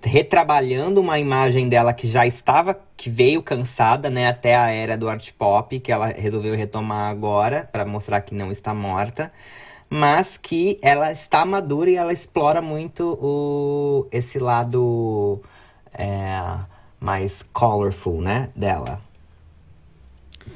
[0.03, 5.07] retrabalhando uma imagem dela que já estava, que veio cansada, né, até a era do
[5.07, 9.31] art pop, que ela resolveu retomar agora pra mostrar que não está morta.
[9.89, 15.41] Mas que ela está madura e ela explora muito o, esse lado
[15.93, 16.41] é,
[16.99, 18.99] mais colorful, né, dela.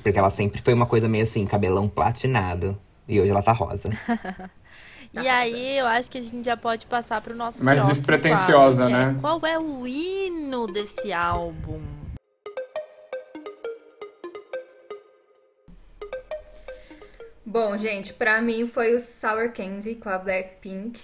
[0.04, 2.78] Porque ela sempre foi uma coisa meio assim, cabelão platinado.
[3.08, 3.90] E hoje ela tá rosa.
[5.12, 8.84] E aí, eu acho que a gente já pode passar pro nosso Mais próximo despretensiosa,
[8.84, 9.18] quadro, é né?
[9.20, 11.82] qual é o hino desse álbum?
[17.50, 21.00] Bom, gente, pra mim foi o Sour Candy com a Blackpink.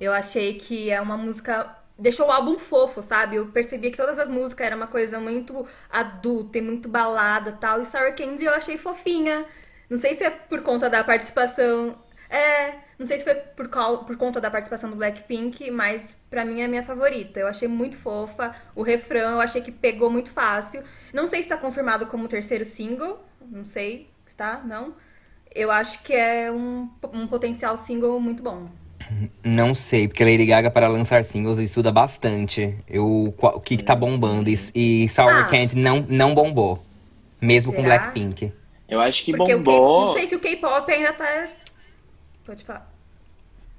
[0.00, 1.76] Eu achei que é uma música.
[1.98, 3.36] Deixou o álbum fofo, sabe?
[3.36, 7.80] Eu percebi que todas as músicas eram uma coisa muito adulta e muito balada tal.
[7.82, 9.46] E Sour Candy eu achei fofinha.
[9.88, 11.96] Não sei se é por conta da participação.
[12.28, 16.44] É, não sei se foi por, cau- por conta da participação do Blackpink, mas pra
[16.44, 17.40] mim é a minha favorita.
[17.40, 18.54] Eu achei muito fofa.
[18.74, 20.82] O refrão eu achei que pegou muito fácil.
[21.14, 23.24] Não sei se tá confirmado como terceiro single.
[23.40, 24.10] Não sei.
[24.26, 24.58] Está?
[24.58, 24.94] Não?
[25.56, 28.68] Eu acho que é um, um potencial single muito bom.
[29.44, 32.76] Não sei, porque Lady Gaga para lançar singles estuda bastante.
[32.88, 34.50] Eu, qual- o que, que tá bombando.
[34.50, 35.44] E, e Sour Ah.
[35.44, 36.84] Candy não, não bombou.
[37.40, 37.98] Mesmo com Será?
[37.98, 38.52] Blackpink.
[38.88, 40.06] Eu acho que Porque bombou.
[40.06, 41.48] não sei se o K-pop ainda tá.
[42.44, 42.92] Pode falar.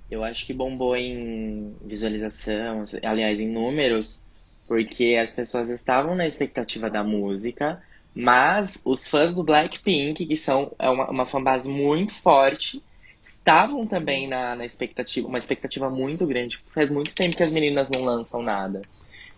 [0.10, 4.24] Eu acho que bombou em visualização, aliás, em números,
[4.68, 7.82] porque as pessoas estavam na expectativa da música,
[8.18, 12.82] mas os fãs do Blackpink, que são é uma, uma fanbase muito forte,
[13.24, 16.60] estavam também na, na expectativa, uma expectativa muito grande.
[16.72, 18.82] Faz muito tempo que as meninas não lançam nada.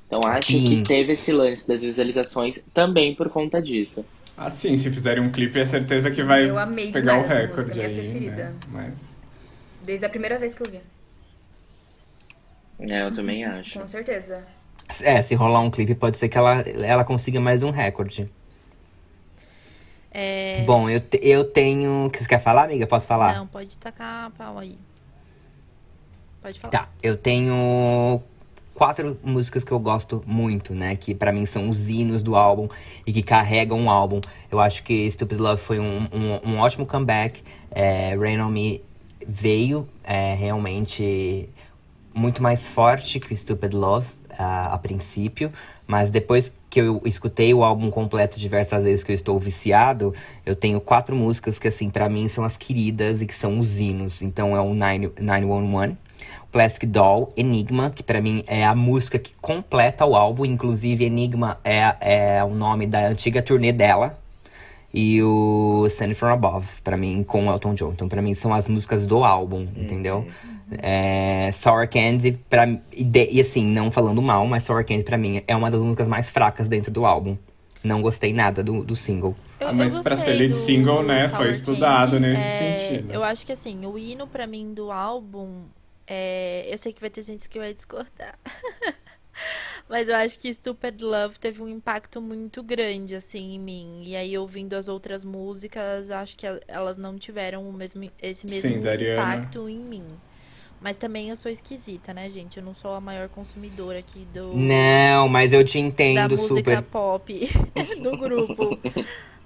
[0.07, 0.65] Então acho Sim.
[0.65, 4.05] que teve esse lance das visualizações também por conta disso.
[4.37, 7.75] Assim, se fizerem um clipe, é certeza que vai Eu amei pegar o recorde música,
[7.75, 8.35] minha aí, preferida.
[8.35, 8.55] né?
[8.69, 8.99] Mas...
[9.83, 10.79] Desde a primeira vez que eu vi.
[12.79, 13.77] É, eu também acho.
[13.77, 14.41] Com certeza.
[15.03, 18.31] É, se rolar um clipe, pode ser que ela, ela consiga mais um recorde.
[20.11, 20.63] É...
[20.65, 22.09] Bom, eu, te- eu tenho.
[22.13, 22.87] Você quer falar, amiga?
[22.87, 23.35] Posso falar?
[23.35, 24.77] Não, pode tacar a pau aí.
[26.41, 26.71] Pode falar.
[26.71, 28.21] Tá, eu tenho
[28.73, 30.95] quatro músicas que eu gosto muito, né?
[30.95, 32.67] Que pra mim são os hinos do álbum
[33.05, 34.21] e que carregam o álbum.
[34.49, 37.43] Eu acho que Stupid Love foi um, um, um ótimo comeback.
[37.69, 38.81] É, Rain On Me
[39.27, 41.49] veio é, realmente
[42.13, 45.51] muito mais forte que Stupid Love a, a princípio,
[45.87, 50.13] mas depois que eu escutei o álbum completo diversas vezes que eu estou viciado,
[50.45, 53.79] eu tenho quatro músicas que assim pra mim são as queridas e que são os
[53.79, 54.21] hinos.
[54.21, 55.95] Então é o Nine- 911,
[56.51, 61.60] Plastic Doll, Enigma, que pra mim é a música que completa o álbum, inclusive Enigma
[61.63, 61.95] é,
[62.38, 64.17] é o nome da antiga turnê dela.
[64.91, 67.91] E o Send From Above, pra mim, com Elton John.
[67.91, 70.25] Então, pra mim, são as músicas do álbum, entendeu?
[70.77, 75.17] É, Sour Candy, pra, e, de- e assim, não falando mal, mas Sour Candy, pra
[75.17, 77.38] mim, é uma das músicas mais fracas dentro do álbum.
[77.84, 79.36] Não gostei nada do, do single.
[79.60, 82.27] Eu, Ah, mas eu pra ser lead do- single, do né, Sour foi estudado Candy.
[82.27, 83.13] nesse É, sentido.
[83.13, 85.62] Eu acho que assim, o hino pra mim do álbum,
[86.05, 88.38] é, eu sei que vai ter gente que vai discordar.
[89.88, 94.01] Mas eu acho que Stupid Love teve um impacto muito grande, assim, em mim.
[94.03, 98.45] E aí, ouvindo as outras músicas, acho que el- elas não tiveram o mesmo, esse
[98.45, 99.21] mesmo Sim, Ariana.
[99.21, 100.03] impacto em mim.
[100.81, 102.57] Mas também eu sou esquisita, né, gente?
[102.57, 106.55] Eu não sou a maior consumidora aqui do, Não, mas eu te da entendo música
[106.77, 106.81] super.
[106.83, 107.49] pop
[108.01, 108.79] do grupo.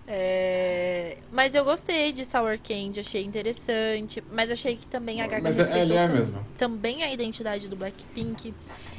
[0.08, 4.24] É, Mas eu gostei de Sour Candy, achei interessante.
[4.32, 6.46] Mas achei que também a Gaga Mas é- respeitou ele é tam- mesmo.
[6.58, 8.54] também a identidade do Blackpink.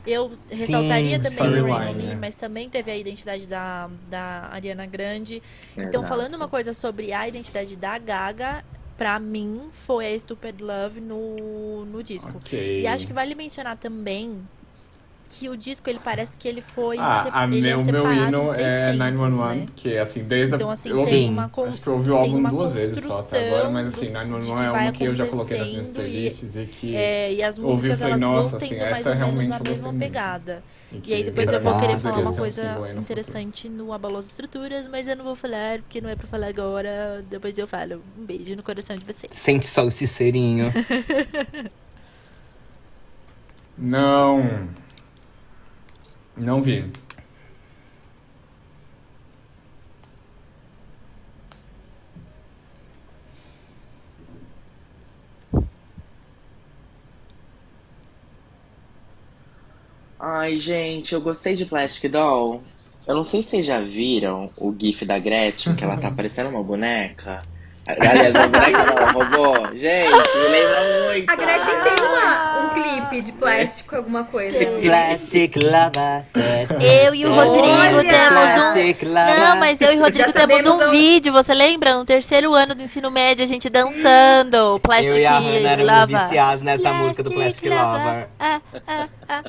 [0.07, 2.14] Eu ressaltaria também o Rain Me, né?
[2.20, 5.42] mas também teve a identidade da, da Ariana Grande.
[5.77, 6.09] Então, Exato.
[6.09, 8.64] falando uma coisa sobre a identidade da Gaga,
[8.97, 12.33] pra mim foi a Stupid Love no, no disco.
[12.37, 12.83] Ok.
[12.83, 14.41] E acho que vale mencionar também
[15.38, 18.12] que o disco, ele parece que ele foi Ah, se- a ele meu, é meu
[18.12, 19.66] hino é tempos, 911, né?
[19.77, 22.31] que assim, desde Então, a, assim, eu ouvi, uma acho que eu ouvi o tem
[22.31, 24.92] álbum uma duas vezes só até agora, mas assim, construção do- 911 de é uma
[24.92, 27.99] que eu já coloquei nas minhas playlists e que É, e as ouvi e músicas,
[27.99, 30.62] falei, elas nossa, vão assim, tendo mais essa ou menos realmente a mesma pegada.
[30.92, 32.62] e E aí depois eu vou querer falar um uma coisa
[32.97, 37.25] interessante no Abalou Estruturas, mas eu não vou falar, porque não é pra falar agora.
[37.29, 38.01] Depois eu falo.
[38.18, 39.33] Um beijo no coração de vocês.
[39.35, 40.73] Sente só o cicerinho.
[43.77, 44.68] Não.
[46.37, 46.92] Não vi.
[60.18, 62.62] Ai, gente, eu gostei de Plastic Doll.
[63.07, 66.51] Eu não sei se vocês já viram o GIF da Gretchen, que ela tá parecendo
[66.51, 67.40] uma boneca.
[67.87, 69.66] Aliás, uma boneca não, robô.
[69.77, 71.31] Gente, me lembra muito.
[71.31, 74.57] A Gretchen tem uma, um clipe de plástico, alguma coisa.
[74.81, 76.25] Plastic Lava.
[76.81, 77.44] Eu e o Olha!
[77.44, 79.12] Rodrigo temos um.
[79.12, 79.35] Lava.
[79.35, 81.94] Não, mas eu e o Rodrigo Já temos sabemos um onde- vídeo, você lembra?
[81.94, 84.81] No terceiro ano do ensino médio, a gente dançando.
[84.81, 86.25] Plastic Eu e a Hannah éramos Lava.
[86.25, 88.29] viciados nessa música do Plastic Lover.
[88.40, 89.42] Ah, ah, ah.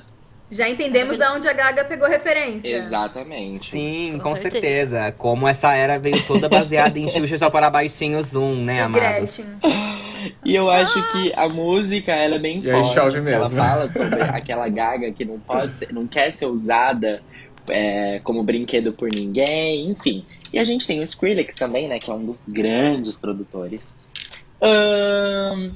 [0.55, 2.77] Já entendemos de onde a Gaga pegou referência.
[2.77, 3.69] Exatamente.
[3.71, 4.61] Sim, Com com, certeza.
[4.61, 5.11] certeza.
[5.17, 9.37] Como essa era veio toda baseada em Xuxa só para baixinho zoom, né, E amados?
[9.37, 9.95] Gretchen.
[10.45, 13.17] E eu acho que a música, ela é bem E forte.
[13.27, 17.21] Ela fala sobre aquela gaga que não pode ser, não quer ser usada
[17.67, 20.25] é, como brinquedo por ninguém, enfim.
[20.53, 23.93] E a gente tem o Skrillex também, né, que é um dos grandes produtores.
[24.61, 25.71] Ahn,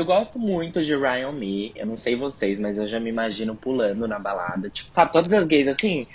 [0.00, 1.72] eu gosto muito de Ryan Me.
[1.76, 4.70] Eu não sei vocês, mas eu já me imagino pulando na balada.
[4.70, 6.06] Tipo, sabe, todas as gays assim.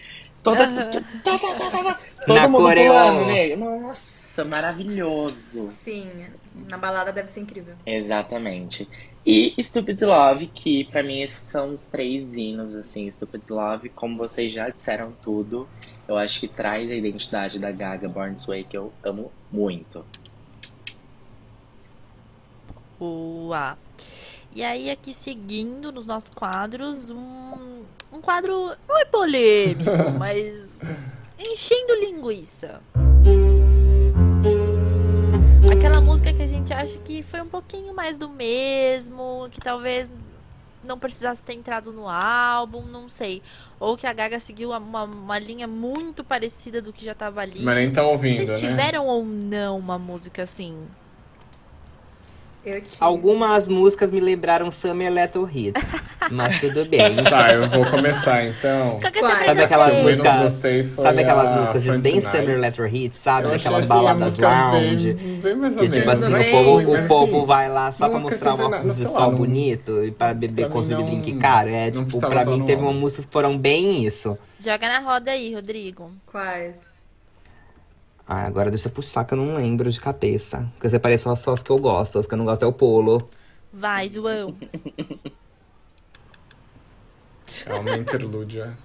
[0.44, 0.68] Toda,
[1.24, 3.56] todo Na mundo pulando, né?
[3.56, 5.70] Nossa, maravilhoso.
[5.72, 6.08] Sim,
[6.68, 7.76] na balada deve ser incrível.
[7.86, 8.88] Exatamente.
[9.26, 13.10] E Stupid Love, que pra mim esses são os três hinos, assim.
[13.10, 15.68] Stupid Love, como vocês já disseram tudo,
[16.08, 20.06] eu acho que traz a identidade da Gaga Born This Way, que eu amo muito.
[23.00, 23.78] Boa.
[24.54, 30.82] E aí, aqui seguindo nos nossos quadros, um, um quadro não é polêmico, mas
[31.38, 32.82] enchendo linguiça.
[35.72, 40.12] Aquela música que a gente acha que foi um pouquinho mais do mesmo, que talvez
[40.86, 43.42] não precisasse ter entrado no álbum, não sei.
[43.80, 47.62] Ou que a Gaga seguiu uma, uma linha muito parecida do que já tava ali.
[47.62, 48.70] Mas nem tá ouvindo, Vocês né?
[48.70, 50.78] tiveram ou não uma música assim?
[53.00, 55.82] Algumas músicas me lembraram Summer Electro Hits,
[56.32, 57.24] mas tudo bem.
[57.24, 59.00] Tá, eu vou começar então.
[59.00, 60.42] Qual que é Sabe aquelas músicas?
[60.42, 62.38] gostei Sabe aquelas músicas de bem Tonight.
[62.38, 63.48] Summer Electro Hits, sabe?
[63.48, 65.14] Eu achei, Aquelas assim, a baladas música lounge.
[65.14, 67.92] Bem, bem mais ou Que tipo assim, bem, o povo, o povo assim, vai lá
[67.92, 71.38] só pra mostrar uma luz de sol bonito e pra beber não- drink.
[71.38, 73.00] Cara, é tipo, pra mim teve uma álbum.
[73.00, 74.38] músicas que foram bem isso.
[74.60, 76.12] Joga na roda aí, Rodrigo.
[76.26, 76.95] Quais?
[78.28, 80.68] Ah, agora deixa eu puxar que eu não lembro de cabeça.
[80.74, 82.18] Porque você parece só, só as que eu gosto.
[82.18, 83.24] As que eu não gosto é o Polo.
[83.72, 84.56] Vai, João.
[87.66, 88.76] É uma interlúdia.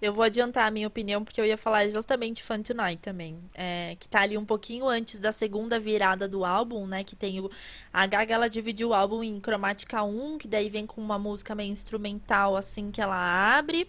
[0.00, 3.38] Eu vou adiantar a minha opinião, porque eu ia falar justamente Fun Tonight também.
[3.54, 7.04] É, que tá ali um pouquinho antes da segunda virada do álbum, né?
[7.04, 7.50] Que tem o.
[7.92, 11.54] A Gaga, ela dividiu o álbum em cromática 1, que daí vem com uma música
[11.54, 13.86] meio instrumental, assim, que ela abre.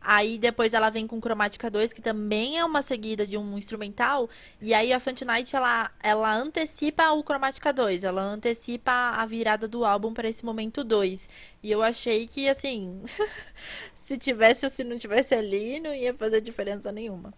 [0.00, 4.30] Aí depois ela vem com cromática 2, que também é uma seguida de um instrumental.
[4.60, 8.04] E aí a Fun Tonight, ela, ela antecipa o cromática 2.
[8.04, 11.28] Ela antecipa a virada do álbum para esse momento 2.
[11.62, 13.02] E eu achei que, assim,
[13.94, 15.49] se tivesse ou se não tivesse ali,
[15.80, 17.32] não ia fazer diferença nenhuma.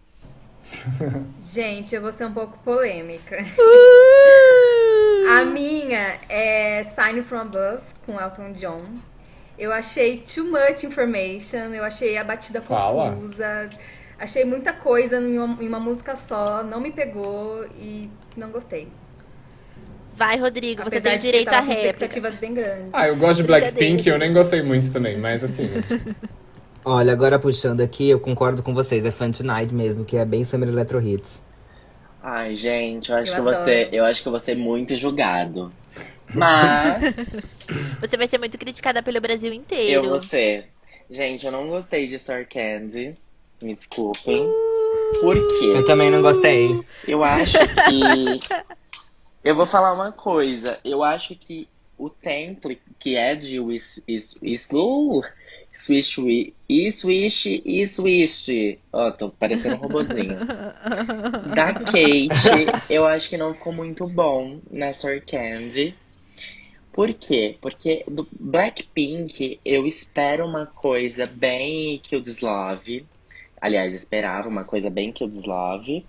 [1.53, 3.37] Gente, eu vou ser um pouco polêmica.
[5.29, 8.81] A minha é Sign From Above, com Elton John.
[9.57, 13.11] Eu achei too much information, eu achei a batida Fala.
[13.11, 13.69] confusa,
[14.17, 18.87] achei muita coisa em uma, em uma música só, não me pegou e não gostei.
[20.15, 21.87] Vai, Rodrigo, você Apesar tem de que direito à réplica.
[21.89, 22.89] expectativas bem grandes.
[22.93, 23.47] Ah, eu gosto de.
[23.47, 25.67] Blackpink, eu nem gostei muito também, mas assim.
[26.85, 29.05] Olha, agora puxando aqui, eu concordo com vocês.
[29.05, 31.41] É Fun Tonight mesmo, que é bem Summer Electro Hits.
[32.21, 35.71] Ai, gente, eu acho Eu que você, eu acho que eu vou ser muito julgado.
[36.33, 37.65] Mas
[38.01, 40.09] Você vai ser muito criticada pelo Brasil eu inteiro.
[40.09, 40.67] vou ser.
[41.09, 43.13] Gente, eu não gostei de Sir Candy.
[43.61, 44.45] Me desculpem.
[45.21, 45.71] Por quê?
[45.75, 46.83] Eu também não gostei.
[47.07, 48.39] Eu acho que.
[49.43, 50.79] Eu vou falar uma coisa.
[50.85, 51.67] Eu acho que
[51.97, 53.67] o tempo que é de uh,
[55.73, 58.79] Swish, e Swish, e Swish.
[58.93, 60.37] Ó, oh, tô parecendo um robozinho.
[61.55, 65.95] da Kate, eu acho que não ficou muito bom na Sir Candy.
[66.93, 67.57] Por quê?
[67.59, 73.05] Porque do Blackpink eu espero uma coisa bem que o Love.
[73.59, 76.05] Aliás, esperava uma coisa bem que o Love.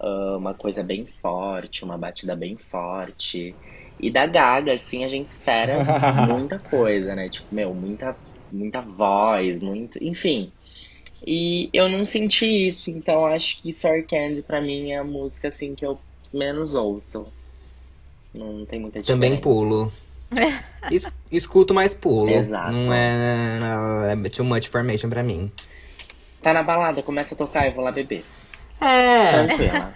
[0.00, 3.54] Uh, uma coisa bem forte, uma batida bem forte.
[3.98, 5.78] E da Gaga, assim, a gente espera
[6.26, 7.28] muita coisa, né?
[7.28, 8.16] Tipo, meu, muita,
[8.52, 10.02] muita voz, muito.
[10.02, 10.52] Enfim.
[11.24, 15.48] E eu não senti isso, então acho que Sour Candy pra mim é a música
[15.48, 15.98] assim que eu
[16.32, 17.26] menos ouço.
[18.34, 19.12] Não tem muita diferença.
[19.12, 19.92] Também pulo.
[20.90, 22.30] Es escuto, mas pulo.
[22.30, 22.72] Exato.
[22.72, 25.50] Não é, não é too much information pra mim.
[26.42, 28.24] Tá na balada, começa a tocar, eu vou lá beber.
[28.80, 29.44] É.
[29.44, 29.92] Tranquila.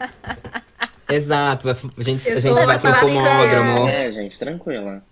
[1.08, 3.88] Exato, a gente, Eu a gente vai pro fumódromo.
[3.88, 5.02] É, gente, tranquila.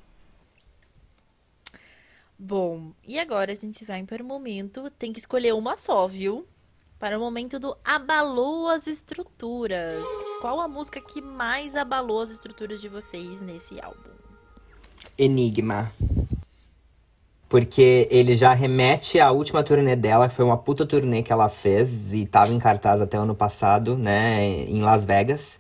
[2.47, 6.47] Bom, e agora a gente vai para o momento, tem que escolher uma só, viu?
[6.99, 10.07] Para o momento do abalou as estruturas.
[10.42, 14.11] Qual a música que mais abalou as estruturas de vocês nesse álbum?
[15.16, 15.90] Enigma.
[17.49, 21.49] Porque ele já remete à última turnê dela, que foi uma puta turnê que ela
[21.49, 25.59] fez e tava em cartaz até ano passado, né, em Las Vegas.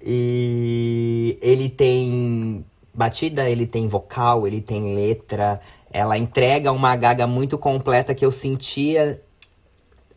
[0.00, 2.64] E ele tem
[2.96, 5.60] batida, ele tem vocal, ele tem letra.
[5.92, 9.20] Ela entrega uma gaga muito completa que eu sentia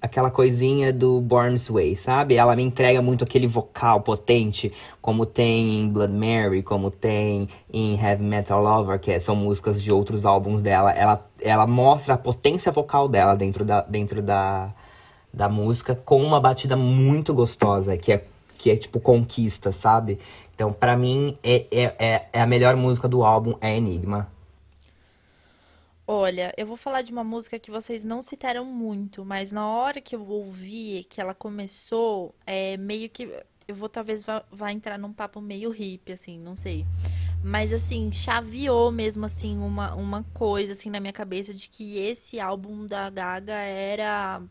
[0.02, 2.36] aquela coisinha do Born This Way, sabe?
[2.36, 4.72] Ela me entrega muito aquele vocal potente,
[5.02, 9.92] como tem em Blood Mary, como tem em Heavy Metal Lover, que são músicas de
[9.92, 10.92] outros álbuns dela.
[10.92, 14.74] Ela, ela mostra a potência vocal dela dentro da, dentro da,
[15.34, 18.26] da música, com uma batida muito gostosa, que é,
[18.60, 20.20] que é tipo conquista, sabe?
[20.54, 24.30] Então, pra mim, é, é, é, é a melhor música do álbum, é Enigma.
[26.06, 30.02] Olha, eu vou falar de uma música que vocês não citaram muito, mas na hora
[30.02, 33.32] que eu ouvi que ela começou, é meio que
[33.66, 36.86] eu vou talvez vá, vá entrar num papo meio hippie, assim, não sei.
[37.42, 42.40] Mas assim, chaveou mesmo assim uma, uma coisa assim na minha cabeça de que esse
[42.40, 44.42] álbum da Gaga era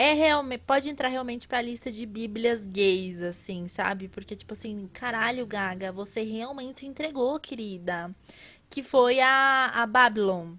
[0.00, 4.06] é realmente pode entrar realmente pra lista de bíblias gays assim, sabe?
[4.06, 8.14] Porque tipo assim, caralho, Gaga, você realmente entregou, querida.
[8.70, 10.54] Que foi a, a Babylon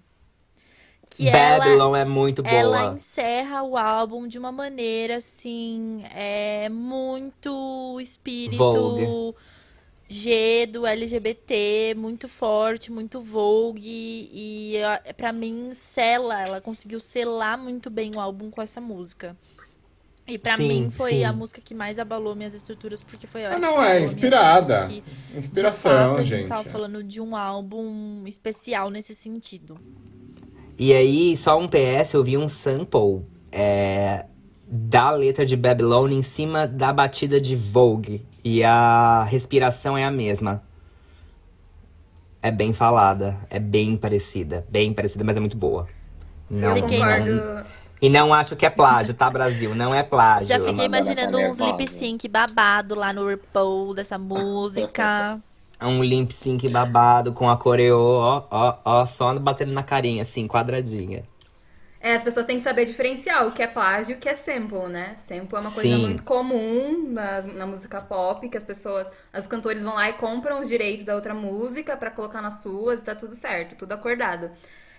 [1.08, 2.54] que Babylon ela, é muito boa.
[2.54, 9.36] ela encerra o álbum de uma maneira assim, é muito espírito Vogue.
[10.12, 17.56] G do LGBT, muito forte, muito Vogue e eh, pra mim sela, ela conseguiu selar
[17.56, 19.36] muito bem o álbum com essa música.
[20.26, 21.24] E pra Sim, mim foi sim.
[21.24, 24.00] a música que mais abalou minhas estruturas, porque foi a hora Ah, que não, é
[24.00, 24.80] inspirada.
[24.80, 26.48] de que, de Inspiração, fato, a gente gente.
[26.48, 29.80] tava falando de um álbum especial nesse sentido.
[30.78, 34.26] E aí, só um PS, eu vi um sample é,
[34.66, 38.24] da letra de Babylon em cima da batida de Vogue.
[38.44, 40.62] E a respiração é a mesma.
[42.42, 44.66] É bem falada, é bem parecida.
[44.68, 45.86] Bem parecida, mas é muito boa.
[46.50, 47.64] Eu Não, Fiquei- não-
[48.02, 49.74] e não acho que é plágio, tá, Brasil?
[49.74, 50.48] Não é plágio.
[50.48, 51.64] Já fiquei imaginando uns nervosa.
[51.66, 55.38] lip sync babado lá no RuPaul dessa música.
[55.82, 60.46] Um limp sync babado com a coreô, ó, ó, ó, só batendo na carinha, assim,
[60.46, 61.24] quadradinha.
[62.00, 64.34] É, as pessoas têm que saber diferenciar o que é plágio e o que é
[64.34, 65.16] sample, né?
[65.18, 66.06] Sample é uma coisa Sim.
[66.06, 70.60] muito comum na, na música pop, que as pessoas, os cantores vão lá e compram
[70.60, 74.50] os direitos da outra música pra colocar nas suas e tá tudo certo, tudo acordado.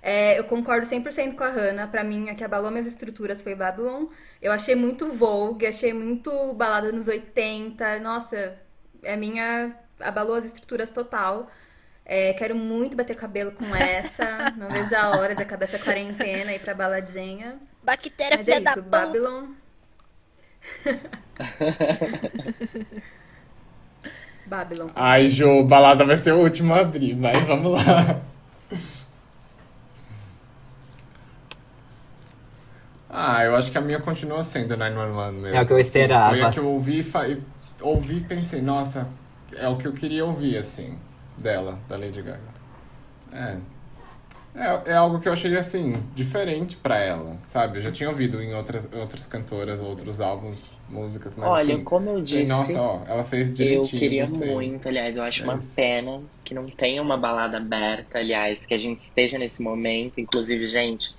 [0.01, 1.87] É, eu concordo 100% com a Hannah.
[1.87, 4.07] Pra mim, a que abalou minhas estruturas foi Babylon.
[4.41, 7.99] Eu achei muito Vogue, achei muito balada nos 80.
[7.99, 8.57] Nossa,
[9.03, 9.75] é minha.
[9.99, 11.49] Abalou as estruturas total.
[12.05, 14.51] É, quero muito bater cabelo com essa.
[14.57, 17.57] Não vejo a hora de acabar essa quarentena e ir pra baladinha.
[17.83, 18.89] Bactéria Mas filha é da isso, puta.
[18.89, 19.47] Babylon.
[24.45, 24.89] Babylon.
[24.95, 28.21] Ai, Jô, balada vai ser o último a abrir, mas vamos lá.
[33.09, 35.57] Ah, eu acho que a minha continua sendo 911 mesmo.
[35.57, 35.85] É o que eu assim.
[35.87, 36.29] esperava.
[36.29, 37.43] Foi a que eu ouvi e e
[37.81, 39.07] ouvi e pensei, nossa,
[39.55, 40.97] é o que eu queria ouvir, assim,
[41.41, 42.39] dela, da Lady Gaga.
[43.33, 43.57] É.
[44.53, 47.77] É, é algo que eu achei, assim, diferente pra ela, sabe?
[47.77, 52.09] Eu já tinha ouvido em outras, outras cantoras, outros álbuns, músicas, mas Olha, assim, como
[52.09, 54.53] eu disse, nossa, ó, ela fez eu direitinho, queria gostei.
[54.53, 55.73] muito, aliás, eu acho É uma isso.
[55.73, 60.19] pena que não tenha uma balada aberta, aliás, que a gente esteja nesse momento.
[60.19, 61.15] Inclusive, gente,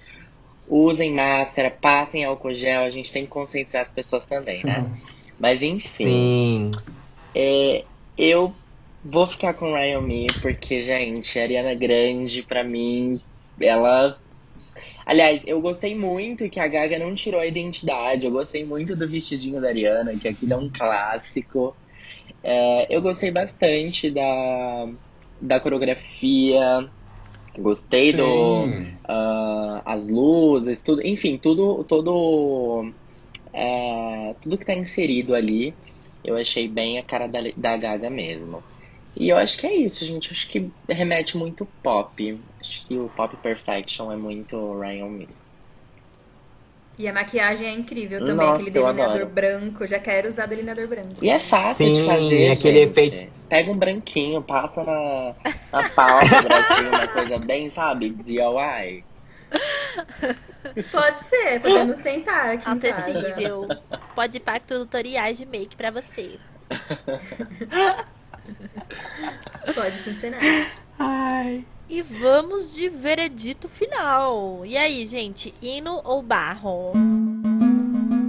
[0.68, 4.84] usem máscara, passem álcool gel, a gente tem que conscientizar as pessoas também, né?
[5.40, 6.70] Mas enfim, Sim.
[7.34, 7.84] é,
[8.18, 8.54] eu
[9.05, 13.20] vou ficar com Ryan Me, porque, gente, a Ariana Grande, pra mim,
[13.61, 14.18] ela.
[15.05, 18.24] Aliás, eu gostei muito que a Gaga não tirou a identidade.
[18.24, 21.76] Eu gostei muito do vestidinho da Ariana, que aquilo é um clássico.
[22.42, 24.88] É, eu gostei bastante da,
[25.40, 26.88] da coreografia.
[27.59, 28.96] Gostei do Sim.
[29.05, 32.90] ah, as luzes, tudo, enfim, tudo, todo,
[33.53, 35.74] é, tudo que tá inserido ali,
[36.24, 38.62] eu achei bem a cara da, da Gaga mesmo.
[39.14, 40.32] E eu acho que é isso, gente.
[40.32, 42.40] Acho que remete muito pop.
[42.60, 45.28] Acho que o pop perfection é muito Ryan Me.
[46.98, 49.26] E a maquiagem é incrível também, Nossa, aquele eu delineador adoro.
[49.30, 49.86] branco.
[49.86, 51.14] Já quero usar delineador branco.
[51.22, 52.90] E é fácil de Sim, fazer, aquele gente.
[52.90, 55.34] efeito- Pega um branquinho, passa na,
[55.70, 59.04] na pálpebra, assim, uma coisa bem, sabe, DIY.
[60.90, 62.64] Pode ser, podemos sentar aqui.
[62.66, 63.68] Acessível.
[64.14, 66.38] Pode pacto tutoriais de make pra você.
[69.74, 70.40] Pode funcionar.
[71.88, 74.62] E vamos de veredito final.
[74.64, 76.93] E aí, gente, hino ou barro?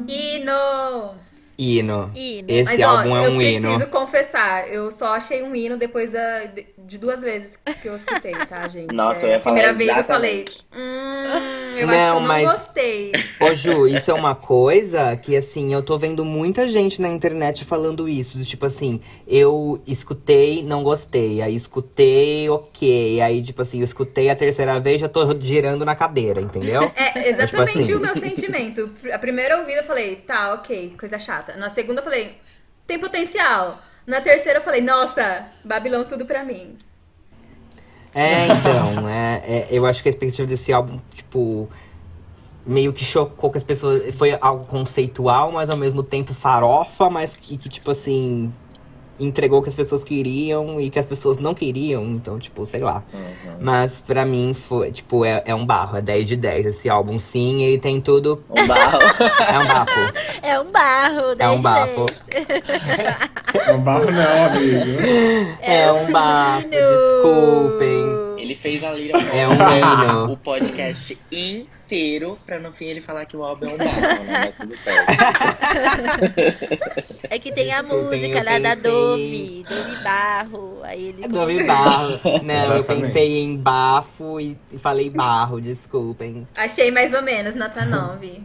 [0.07, 1.15] Hino!
[1.57, 2.11] Hino.
[2.15, 2.47] Hino.
[2.49, 3.87] Esse Mas, ó, álbum é eu um preciso hino.
[3.87, 6.45] confessar, eu só achei um hino depois da,
[6.85, 8.93] de, duas vezes que eu escutei, tá, gente?
[8.93, 10.65] Nossa, É, eu ia a primeira falar vez eu falei, exatamente.
[10.73, 13.11] hum, eu Não, acho que eu não mas- gostei.
[13.39, 17.65] Ô Ju, isso é uma coisa que, assim, eu tô vendo muita gente na internet
[17.65, 18.37] falando isso.
[18.37, 21.41] do Tipo assim, eu escutei, não gostei.
[21.41, 23.21] Aí escutei, ok.
[23.21, 26.91] Aí, tipo assim, eu escutei a terceira vez, já tô girando na cadeira, entendeu?
[26.95, 27.93] É exatamente assim.
[27.93, 28.93] o meu sentimento.
[29.11, 31.55] A primeira ouvida eu falei, tá, ok, coisa chata.
[31.57, 32.37] Na segunda eu falei,
[32.85, 33.79] tem potencial.
[34.05, 36.77] Na terceira eu falei, nossa, Babilão tudo pra mim.
[38.13, 41.69] É, então, é, é, eu acho que a expectativa desse álbum, tipo,
[42.65, 44.13] meio que chocou que as pessoas.
[44.15, 48.53] Foi algo conceitual, mas ao mesmo tempo farofa, mas que, que, tipo assim,
[49.19, 52.03] entregou o que as pessoas queriam e que as pessoas não queriam.
[52.03, 53.03] Então, tipo, sei lá.
[53.59, 57.19] Mas pra mim foi, tipo, é, é um barro, é 10 de 10 esse álbum,
[57.19, 58.43] sim, ele tem tudo.
[58.49, 58.99] Um barro.
[59.53, 59.99] É um bafo.
[60.41, 62.05] É um barro, É 10 um de bafo.
[62.29, 63.67] 10.
[63.67, 65.57] Não barro não, amigo.
[65.61, 68.23] É um bafo, desculpem.
[68.37, 71.67] Ele fez a Little É um o podcast inteiro,
[72.45, 74.39] pra no fim ele falar que o álbum é um barro, né?
[74.45, 74.95] Mas tudo bem.
[77.29, 80.79] É que tem a Desculpem, música lá da Dove, Dove Barro.
[80.83, 81.23] Aí ele.
[81.25, 82.19] É Dove barro.
[82.43, 86.47] Não, eu pensei em bafo e e falei barro, desculpem.
[86.55, 88.41] Achei mais ou menos, nota 9.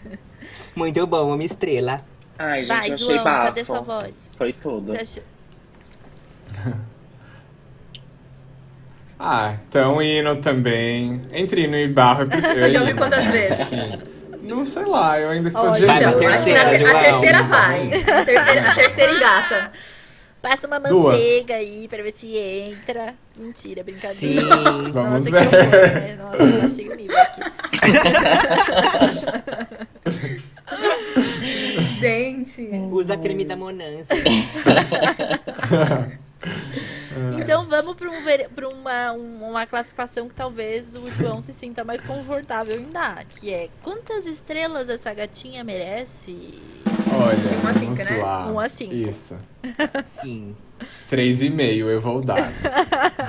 [0.74, 2.04] Muito bom, uma estrela.
[2.38, 3.46] Ai, gente, Vai, eu achei João, bafo.
[3.46, 4.14] cadê sua voz?
[4.36, 4.90] Foi tudo.
[4.92, 5.22] Você achou?
[9.22, 11.20] Ah, então hino também.
[11.30, 13.00] Entre hino e barro, eu prefiro Eu já ouvi hino.
[13.00, 13.66] quantas vezes?
[14.42, 15.86] Não sei lá, eu ainda estou direito.
[15.86, 17.02] Vai pra Então, acho que na- terceira, a, João.
[17.20, 17.86] terceira vai.
[17.86, 17.90] A
[18.24, 19.72] terceira, a terceira engata.
[20.40, 21.16] Passa uma Duas.
[21.18, 23.12] manteiga aí pra ver se entra.
[23.38, 24.40] Mentira, brincadeira.
[24.42, 24.48] Sim.
[24.90, 25.48] Vamos Nossa, ver.
[25.50, 26.16] que horror, né?
[26.18, 27.42] Nossa, eu achei o nível aqui.
[32.00, 32.62] Gente.
[32.90, 34.14] Usa creme da Monança.
[37.40, 38.22] Então vamos pra, um,
[38.54, 43.24] pra uma, um- uma classificação que talvez o João se sinta mais confortável em dar,
[43.24, 46.54] que é quantas estrelas essa gatinha merece?
[47.12, 48.22] Olha, Um a cinco, vamos né?
[48.22, 48.46] lá.
[48.46, 48.94] Um a cinco.
[48.94, 49.36] Isso.
[50.22, 50.56] Sim.
[51.08, 52.50] Três e meio eu vou dar.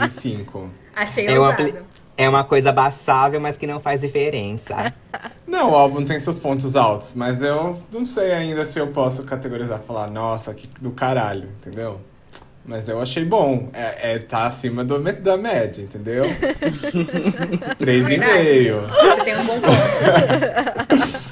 [0.01, 0.69] De cinco.
[0.95, 1.63] Achei É uma ousado.
[1.71, 1.81] pli-
[2.17, 4.93] É uma coisa abaixável, mas que não faz diferença.
[5.47, 9.23] Não, o álbum tem seus pontos altos, mas eu não sei ainda se eu posso
[9.23, 11.99] categorizar, falar, nossa, que do caralho, entendeu?
[12.63, 13.69] Mas eu achei bom.
[13.73, 16.23] É, é tá acima do, da média, entendeu?
[17.77, 18.43] Três e Verdade.
[18.43, 18.81] meio.
[18.81, 21.31] Você tem um bom ponto.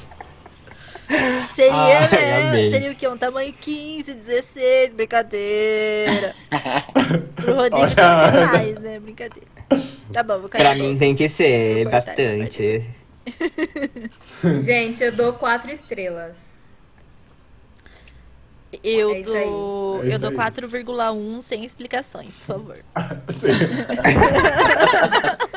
[1.54, 2.48] Seria, Ai, né?
[2.48, 2.70] amei.
[2.70, 3.08] Seria o quê?
[3.08, 6.34] Um tamanho 15, 16, brincadeira.
[7.34, 8.32] Pro Rodrigo tem que Olha.
[8.32, 9.00] ser mais, né?
[9.00, 9.48] Brincadeira.
[10.12, 12.84] Tá bom, vou cair Pra mim tem que ser bastante.
[14.64, 16.49] Gente, eu dou quatro estrelas.
[18.84, 19.44] Eu É isso aí.
[19.44, 20.36] dou, É eu dou aí.
[20.36, 22.78] 4,1 sem explicações, por favor.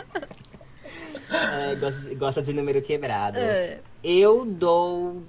[1.33, 3.37] É, gosta, gosta de número quebrado.
[3.39, 3.79] É.
[4.03, 5.23] Eu dou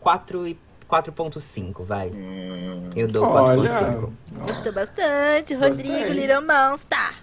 [0.00, 0.56] 4 e
[0.88, 2.10] 4.5, vai.
[2.10, 3.68] Hum, Eu dou Olha.
[3.68, 4.10] 4.5.
[4.46, 6.12] Gostou bastante, Rodrigo Gostei.
[6.12, 7.14] Little Monster.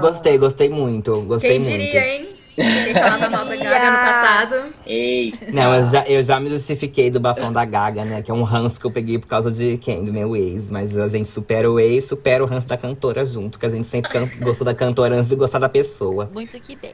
[0.00, 1.22] Gostei, gostei muito.
[1.22, 1.72] Gostei Quem muito.
[1.72, 2.29] diria, hein?
[2.60, 4.74] Quem falava mal da Gaga no passado.
[4.86, 8.22] Ei, Não, eu já, eu já me justifiquei do bafão da Gaga, né?
[8.22, 10.04] Que é um ranço que eu peguei por causa de quem?
[10.04, 10.70] Do meu ex.
[10.70, 13.58] Mas a gente supera o ex, supera o ranço da cantora junto.
[13.58, 16.30] Que a gente sempre can- gostou da cantora antes de gostar da pessoa.
[16.32, 16.92] Muito que bem.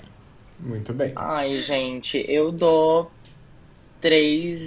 [0.60, 1.12] Muito bem.
[1.16, 3.10] Ai, gente, eu dou
[4.00, 4.58] três.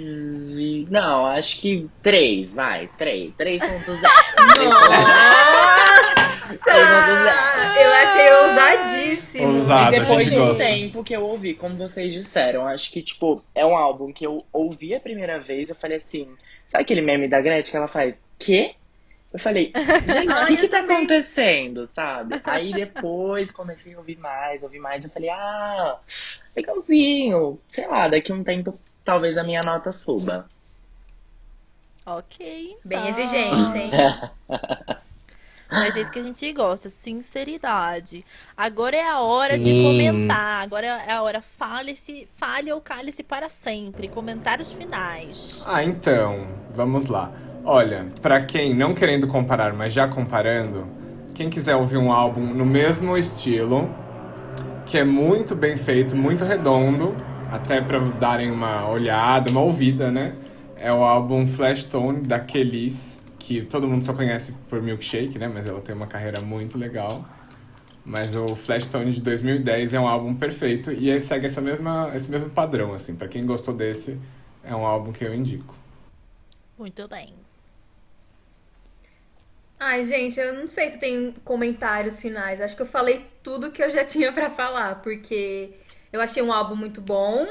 [0.90, 2.88] Não, acho que três, vai.
[2.98, 3.32] Três.
[3.38, 3.66] 3.0.
[6.68, 9.48] Ah, eu achei ousadíssimo.
[9.48, 10.64] Ousado, E a depois gente de um gosta.
[10.64, 14.44] tempo que eu ouvi, como vocês disseram, acho que, tipo, é um álbum que eu
[14.52, 16.28] ouvi a primeira vez, eu falei assim,
[16.66, 18.20] sabe aquele meme da Gretchen que ela faz?
[18.38, 18.74] Quê?
[19.32, 22.40] Eu falei, gente, o que que tá acontecendo, sabe?
[22.42, 25.98] Aí depois comecei a ouvir mais, ouvir mais, eu falei, ah,
[26.56, 30.48] legalzinho, sei lá, daqui um tempo talvez a minha nota suba.
[32.04, 32.76] Ok.
[32.84, 33.08] Bem tá.
[33.08, 33.90] exigente, hein?
[35.70, 38.24] Mas é isso que a gente gosta, sinceridade.
[38.56, 39.82] Agora é a hora de Sim.
[39.82, 40.62] comentar.
[40.62, 44.08] Agora é a hora, fale-se, fale ou cale-se para sempre.
[44.08, 45.62] Comentários finais.
[45.66, 47.30] Ah, então, vamos lá.
[47.64, 50.88] Olha, pra quem não querendo comparar, mas já comparando,
[51.34, 53.88] quem quiser ouvir um álbum no mesmo estilo,
[54.86, 57.14] que é muito bem feito, muito redondo,
[57.50, 60.34] até pra darem uma olhada, uma ouvida, né?
[60.76, 63.19] É o álbum Flash Tone da Kelis,
[63.50, 65.48] que todo mundo só conhece por Milkshake, né?
[65.48, 67.28] Mas ela tem uma carreira muito legal.
[68.04, 72.12] Mas o Flash Tone de 2010 é um álbum perfeito e aí segue essa mesma,
[72.14, 73.16] esse mesmo padrão, assim.
[73.16, 74.16] Pra quem gostou desse,
[74.62, 75.74] é um álbum que eu indico.
[76.78, 77.34] Muito bem.
[79.80, 82.60] Ai, gente, eu não sei se tem comentários finais.
[82.60, 85.72] Acho que eu falei tudo que eu já tinha pra falar, porque
[86.12, 87.48] eu achei um álbum muito bom,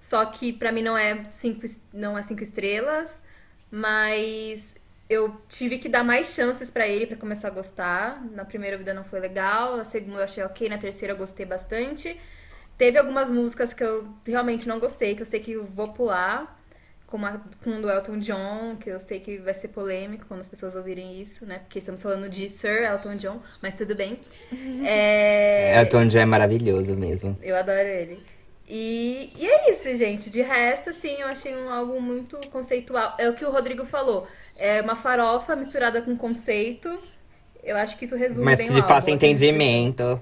[0.00, 3.22] só que pra mim não é cinco, não é cinco estrelas,
[3.70, 4.75] mas
[5.08, 8.22] eu tive que dar mais chances pra ele pra começar a gostar.
[8.32, 11.46] Na primeira vida não foi legal, na segunda eu achei ok, na terceira eu gostei
[11.46, 12.18] bastante.
[12.76, 16.60] Teve algumas músicas que eu realmente não gostei, que eu sei que eu vou pular,
[17.06, 20.40] como a, com o do Elton John, que eu sei que vai ser polêmico quando
[20.40, 21.60] as pessoas ouvirem isso, né?
[21.60, 24.20] Porque estamos falando de Sir Elton John, mas tudo bem.
[24.84, 27.38] É, Elton John é maravilhoso mesmo.
[27.42, 28.22] eu adoro ele.
[28.68, 30.28] E, e é isso, gente.
[30.28, 33.14] De resto, assim, eu achei um álbum muito conceitual.
[33.18, 34.26] É o que o Rodrigo falou.
[34.58, 36.98] É uma farofa misturada com conceito.
[37.62, 39.12] Eu acho que isso resume Mas bem de álbum, fácil assim.
[39.12, 40.20] entendimento.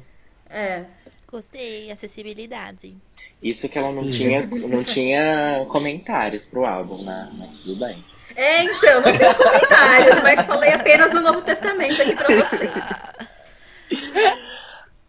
[0.49, 0.85] É.
[1.31, 2.97] Gostei, acessibilidade.
[3.43, 4.11] Isso que ela não Sim.
[4.11, 7.29] tinha, não tinha comentários pro álbum, né?
[7.37, 8.03] Mas tudo bem.
[8.37, 12.71] É, então, não tenho comentários, mas falei apenas no Novo Testamento aqui pra vocês.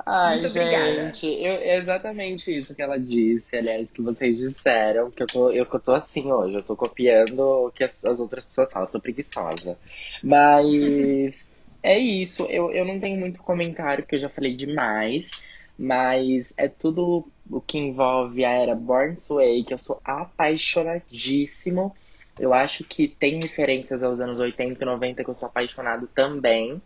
[0.07, 5.23] Ai, Muito gente, eu, é exatamente isso que ela disse, aliás, que vocês disseram, que
[5.23, 8.45] eu tô, eu, eu tô assim hoje, eu tô copiando o que as, as outras
[8.45, 9.79] pessoas falam, eu tô preguiçosa.
[10.21, 11.51] Mas
[11.81, 15.31] é isso, eu, eu não tenho muito comentário, porque eu já falei demais,
[15.77, 21.95] mas é tudo o que envolve a era Born Sway, que eu sou apaixonadíssimo.
[22.37, 26.79] Eu acho que tem referências aos anos 80 e 90 que eu sou apaixonado também.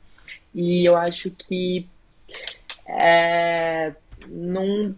[0.54, 1.90] E eu acho que
[2.90, 3.94] é,
[4.28, 4.96] não,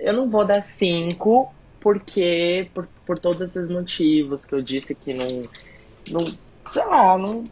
[0.00, 5.12] eu não vou dar cinco, porque por, por todos esses motivos que eu disse que
[5.14, 5.48] não,
[6.10, 6.24] não
[6.70, 7.44] sei lá, não,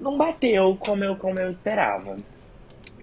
[0.00, 2.16] não bateu como eu, como eu esperava.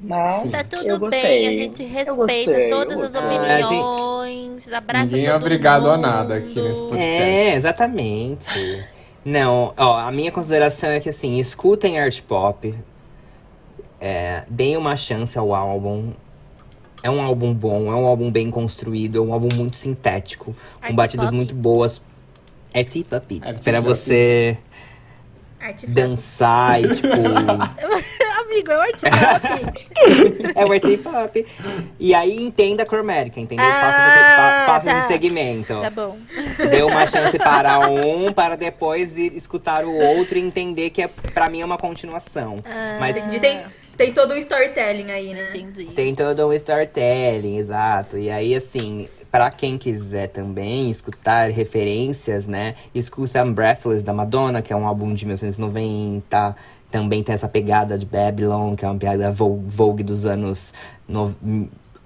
[0.01, 1.21] Mas Tá eu tudo gostei.
[1.21, 2.15] bem, a gente respeita
[2.51, 3.37] gostei, todas as gostei.
[3.37, 6.01] opiniões, abraça Ninguém é obrigado a mundo.
[6.01, 7.01] nada aqui nesse podcast.
[7.01, 8.85] É, exatamente.
[9.23, 12.73] Não, ó, a minha consideração é que assim, escutem art pop.
[14.01, 16.11] É, deem uma chance ao álbum.
[17.03, 20.89] É um álbum bom, é um álbum bem construído, é um álbum muito sintético, Art
[20.89, 21.35] com batidas pop?
[21.35, 22.01] muito boas.
[23.43, 23.87] Art Pra pop.
[23.89, 24.57] você
[25.87, 27.07] dançar e tipo.
[28.43, 30.53] Amigo, é o art pop.
[30.55, 31.45] é o art pop.
[31.99, 33.65] E aí entenda a Chromatica, entendeu?
[33.65, 34.99] Ah, faça tá.
[34.99, 35.79] esse segmento.
[35.81, 36.17] tá bom.
[36.69, 41.07] Dê uma chance para um, para depois ir escutar o outro e entender que é,
[41.07, 42.63] pra mim é uma continuação.
[42.99, 43.39] Mas Entendi.
[43.39, 43.61] Tem,
[43.97, 45.49] tem todo um storytelling aí, né?
[45.55, 45.85] Entendi.
[45.93, 48.17] tem todo um storytelling, exato.
[48.17, 52.75] E aí, assim, pra quem quiser também escutar referências, né?
[52.93, 56.55] Escuta Breathless da Madonna, que é um álbum de 1990.
[56.91, 60.73] Também tem essa pegada de Babylon, que é uma pegada Vogue, dos anos
[61.07, 61.35] no,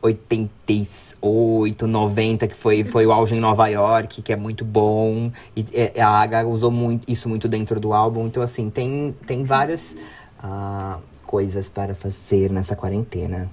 [0.01, 5.31] 88, 90, que foi, foi o auge em Nova York, que é muito bom.
[5.55, 8.27] E é, a Aga usou muito, isso muito dentro do álbum.
[8.27, 9.95] Então, assim, tem, tem várias
[10.41, 13.47] ah, coisas para fazer nessa quarentena.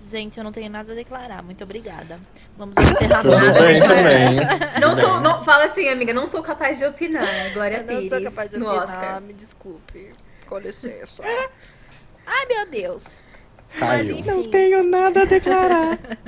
[0.00, 1.42] Gente, eu não tenho nada a declarar.
[1.42, 2.18] Muito obrigada.
[2.56, 3.60] Vamos encerrar Tudo nada.
[3.62, 4.36] bem também.
[4.80, 7.24] Não sou, não, fala assim, amiga, não sou capaz de opinar.
[7.54, 9.20] Glória a Eu não Pires, sou capaz de opinar, Oscar.
[9.20, 10.10] me desculpe.
[10.46, 11.22] Com licença.
[12.26, 13.22] Ai, meu Deus.
[13.78, 14.18] Mas Caiu.
[14.18, 14.50] enfim.
[14.50, 15.98] tenho nada a declarar.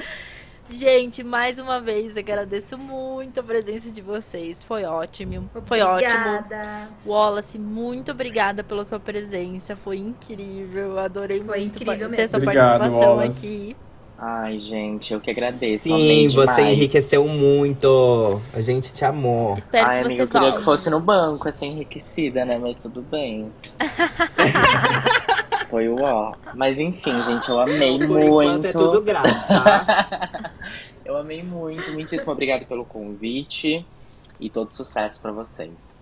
[0.75, 4.65] Gente, mais uma vez agradeço muito a presença de vocês.
[4.65, 5.49] Foi ótimo.
[5.67, 6.11] Foi ótimo.
[6.39, 6.89] Obrigada.
[7.07, 9.77] Wallace, muito obrigada pela sua presença.
[9.77, 10.99] Foi incrível.
[10.99, 12.29] Adorei Foi muito incrível ter mesmo.
[12.29, 13.47] sua Obrigado, participação Wallace.
[13.47, 13.77] aqui.
[14.19, 15.85] Ai, gente, eu que agradeço.
[15.85, 16.69] Sim, amei você demais.
[16.77, 18.41] enriqueceu muito.
[18.53, 19.55] A gente te amou.
[19.57, 20.59] Espero Ai, que amiga, você eu queria volte.
[20.59, 22.59] que fosse no banco, assim, enriquecida, né?
[22.59, 23.53] Mas tudo bem.
[25.75, 26.33] Foi o ó.
[26.55, 28.27] Mas enfim, gente, eu amei Por muito.
[28.29, 30.51] enquanto é tudo grátis, tá?
[31.05, 31.91] Eu amei muito.
[31.91, 33.85] Muitíssimo obrigado pelo convite.
[34.39, 36.01] E todo sucesso pra vocês.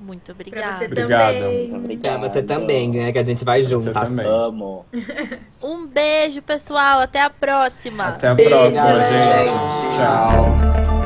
[0.00, 0.78] Muito Pra obrigada.
[0.78, 1.34] você Obrigado.
[1.34, 1.58] também.
[1.58, 2.20] Muito Pra obrigado.
[2.22, 3.12] você também, né?
[3.12, 3.92] Que a gente vai junto.
[3.92, 4.02] Tá?
[4.02, 4.84] Amo.
[5.62, 6.98] Um beijo, pessoal.
[6.98, 8.08] Até a próxima.
[8.08, 9.44] Até a Beijo, próxima, galera.
[9.44, 9.96] gente.
[9.96, 11.03] Tchau.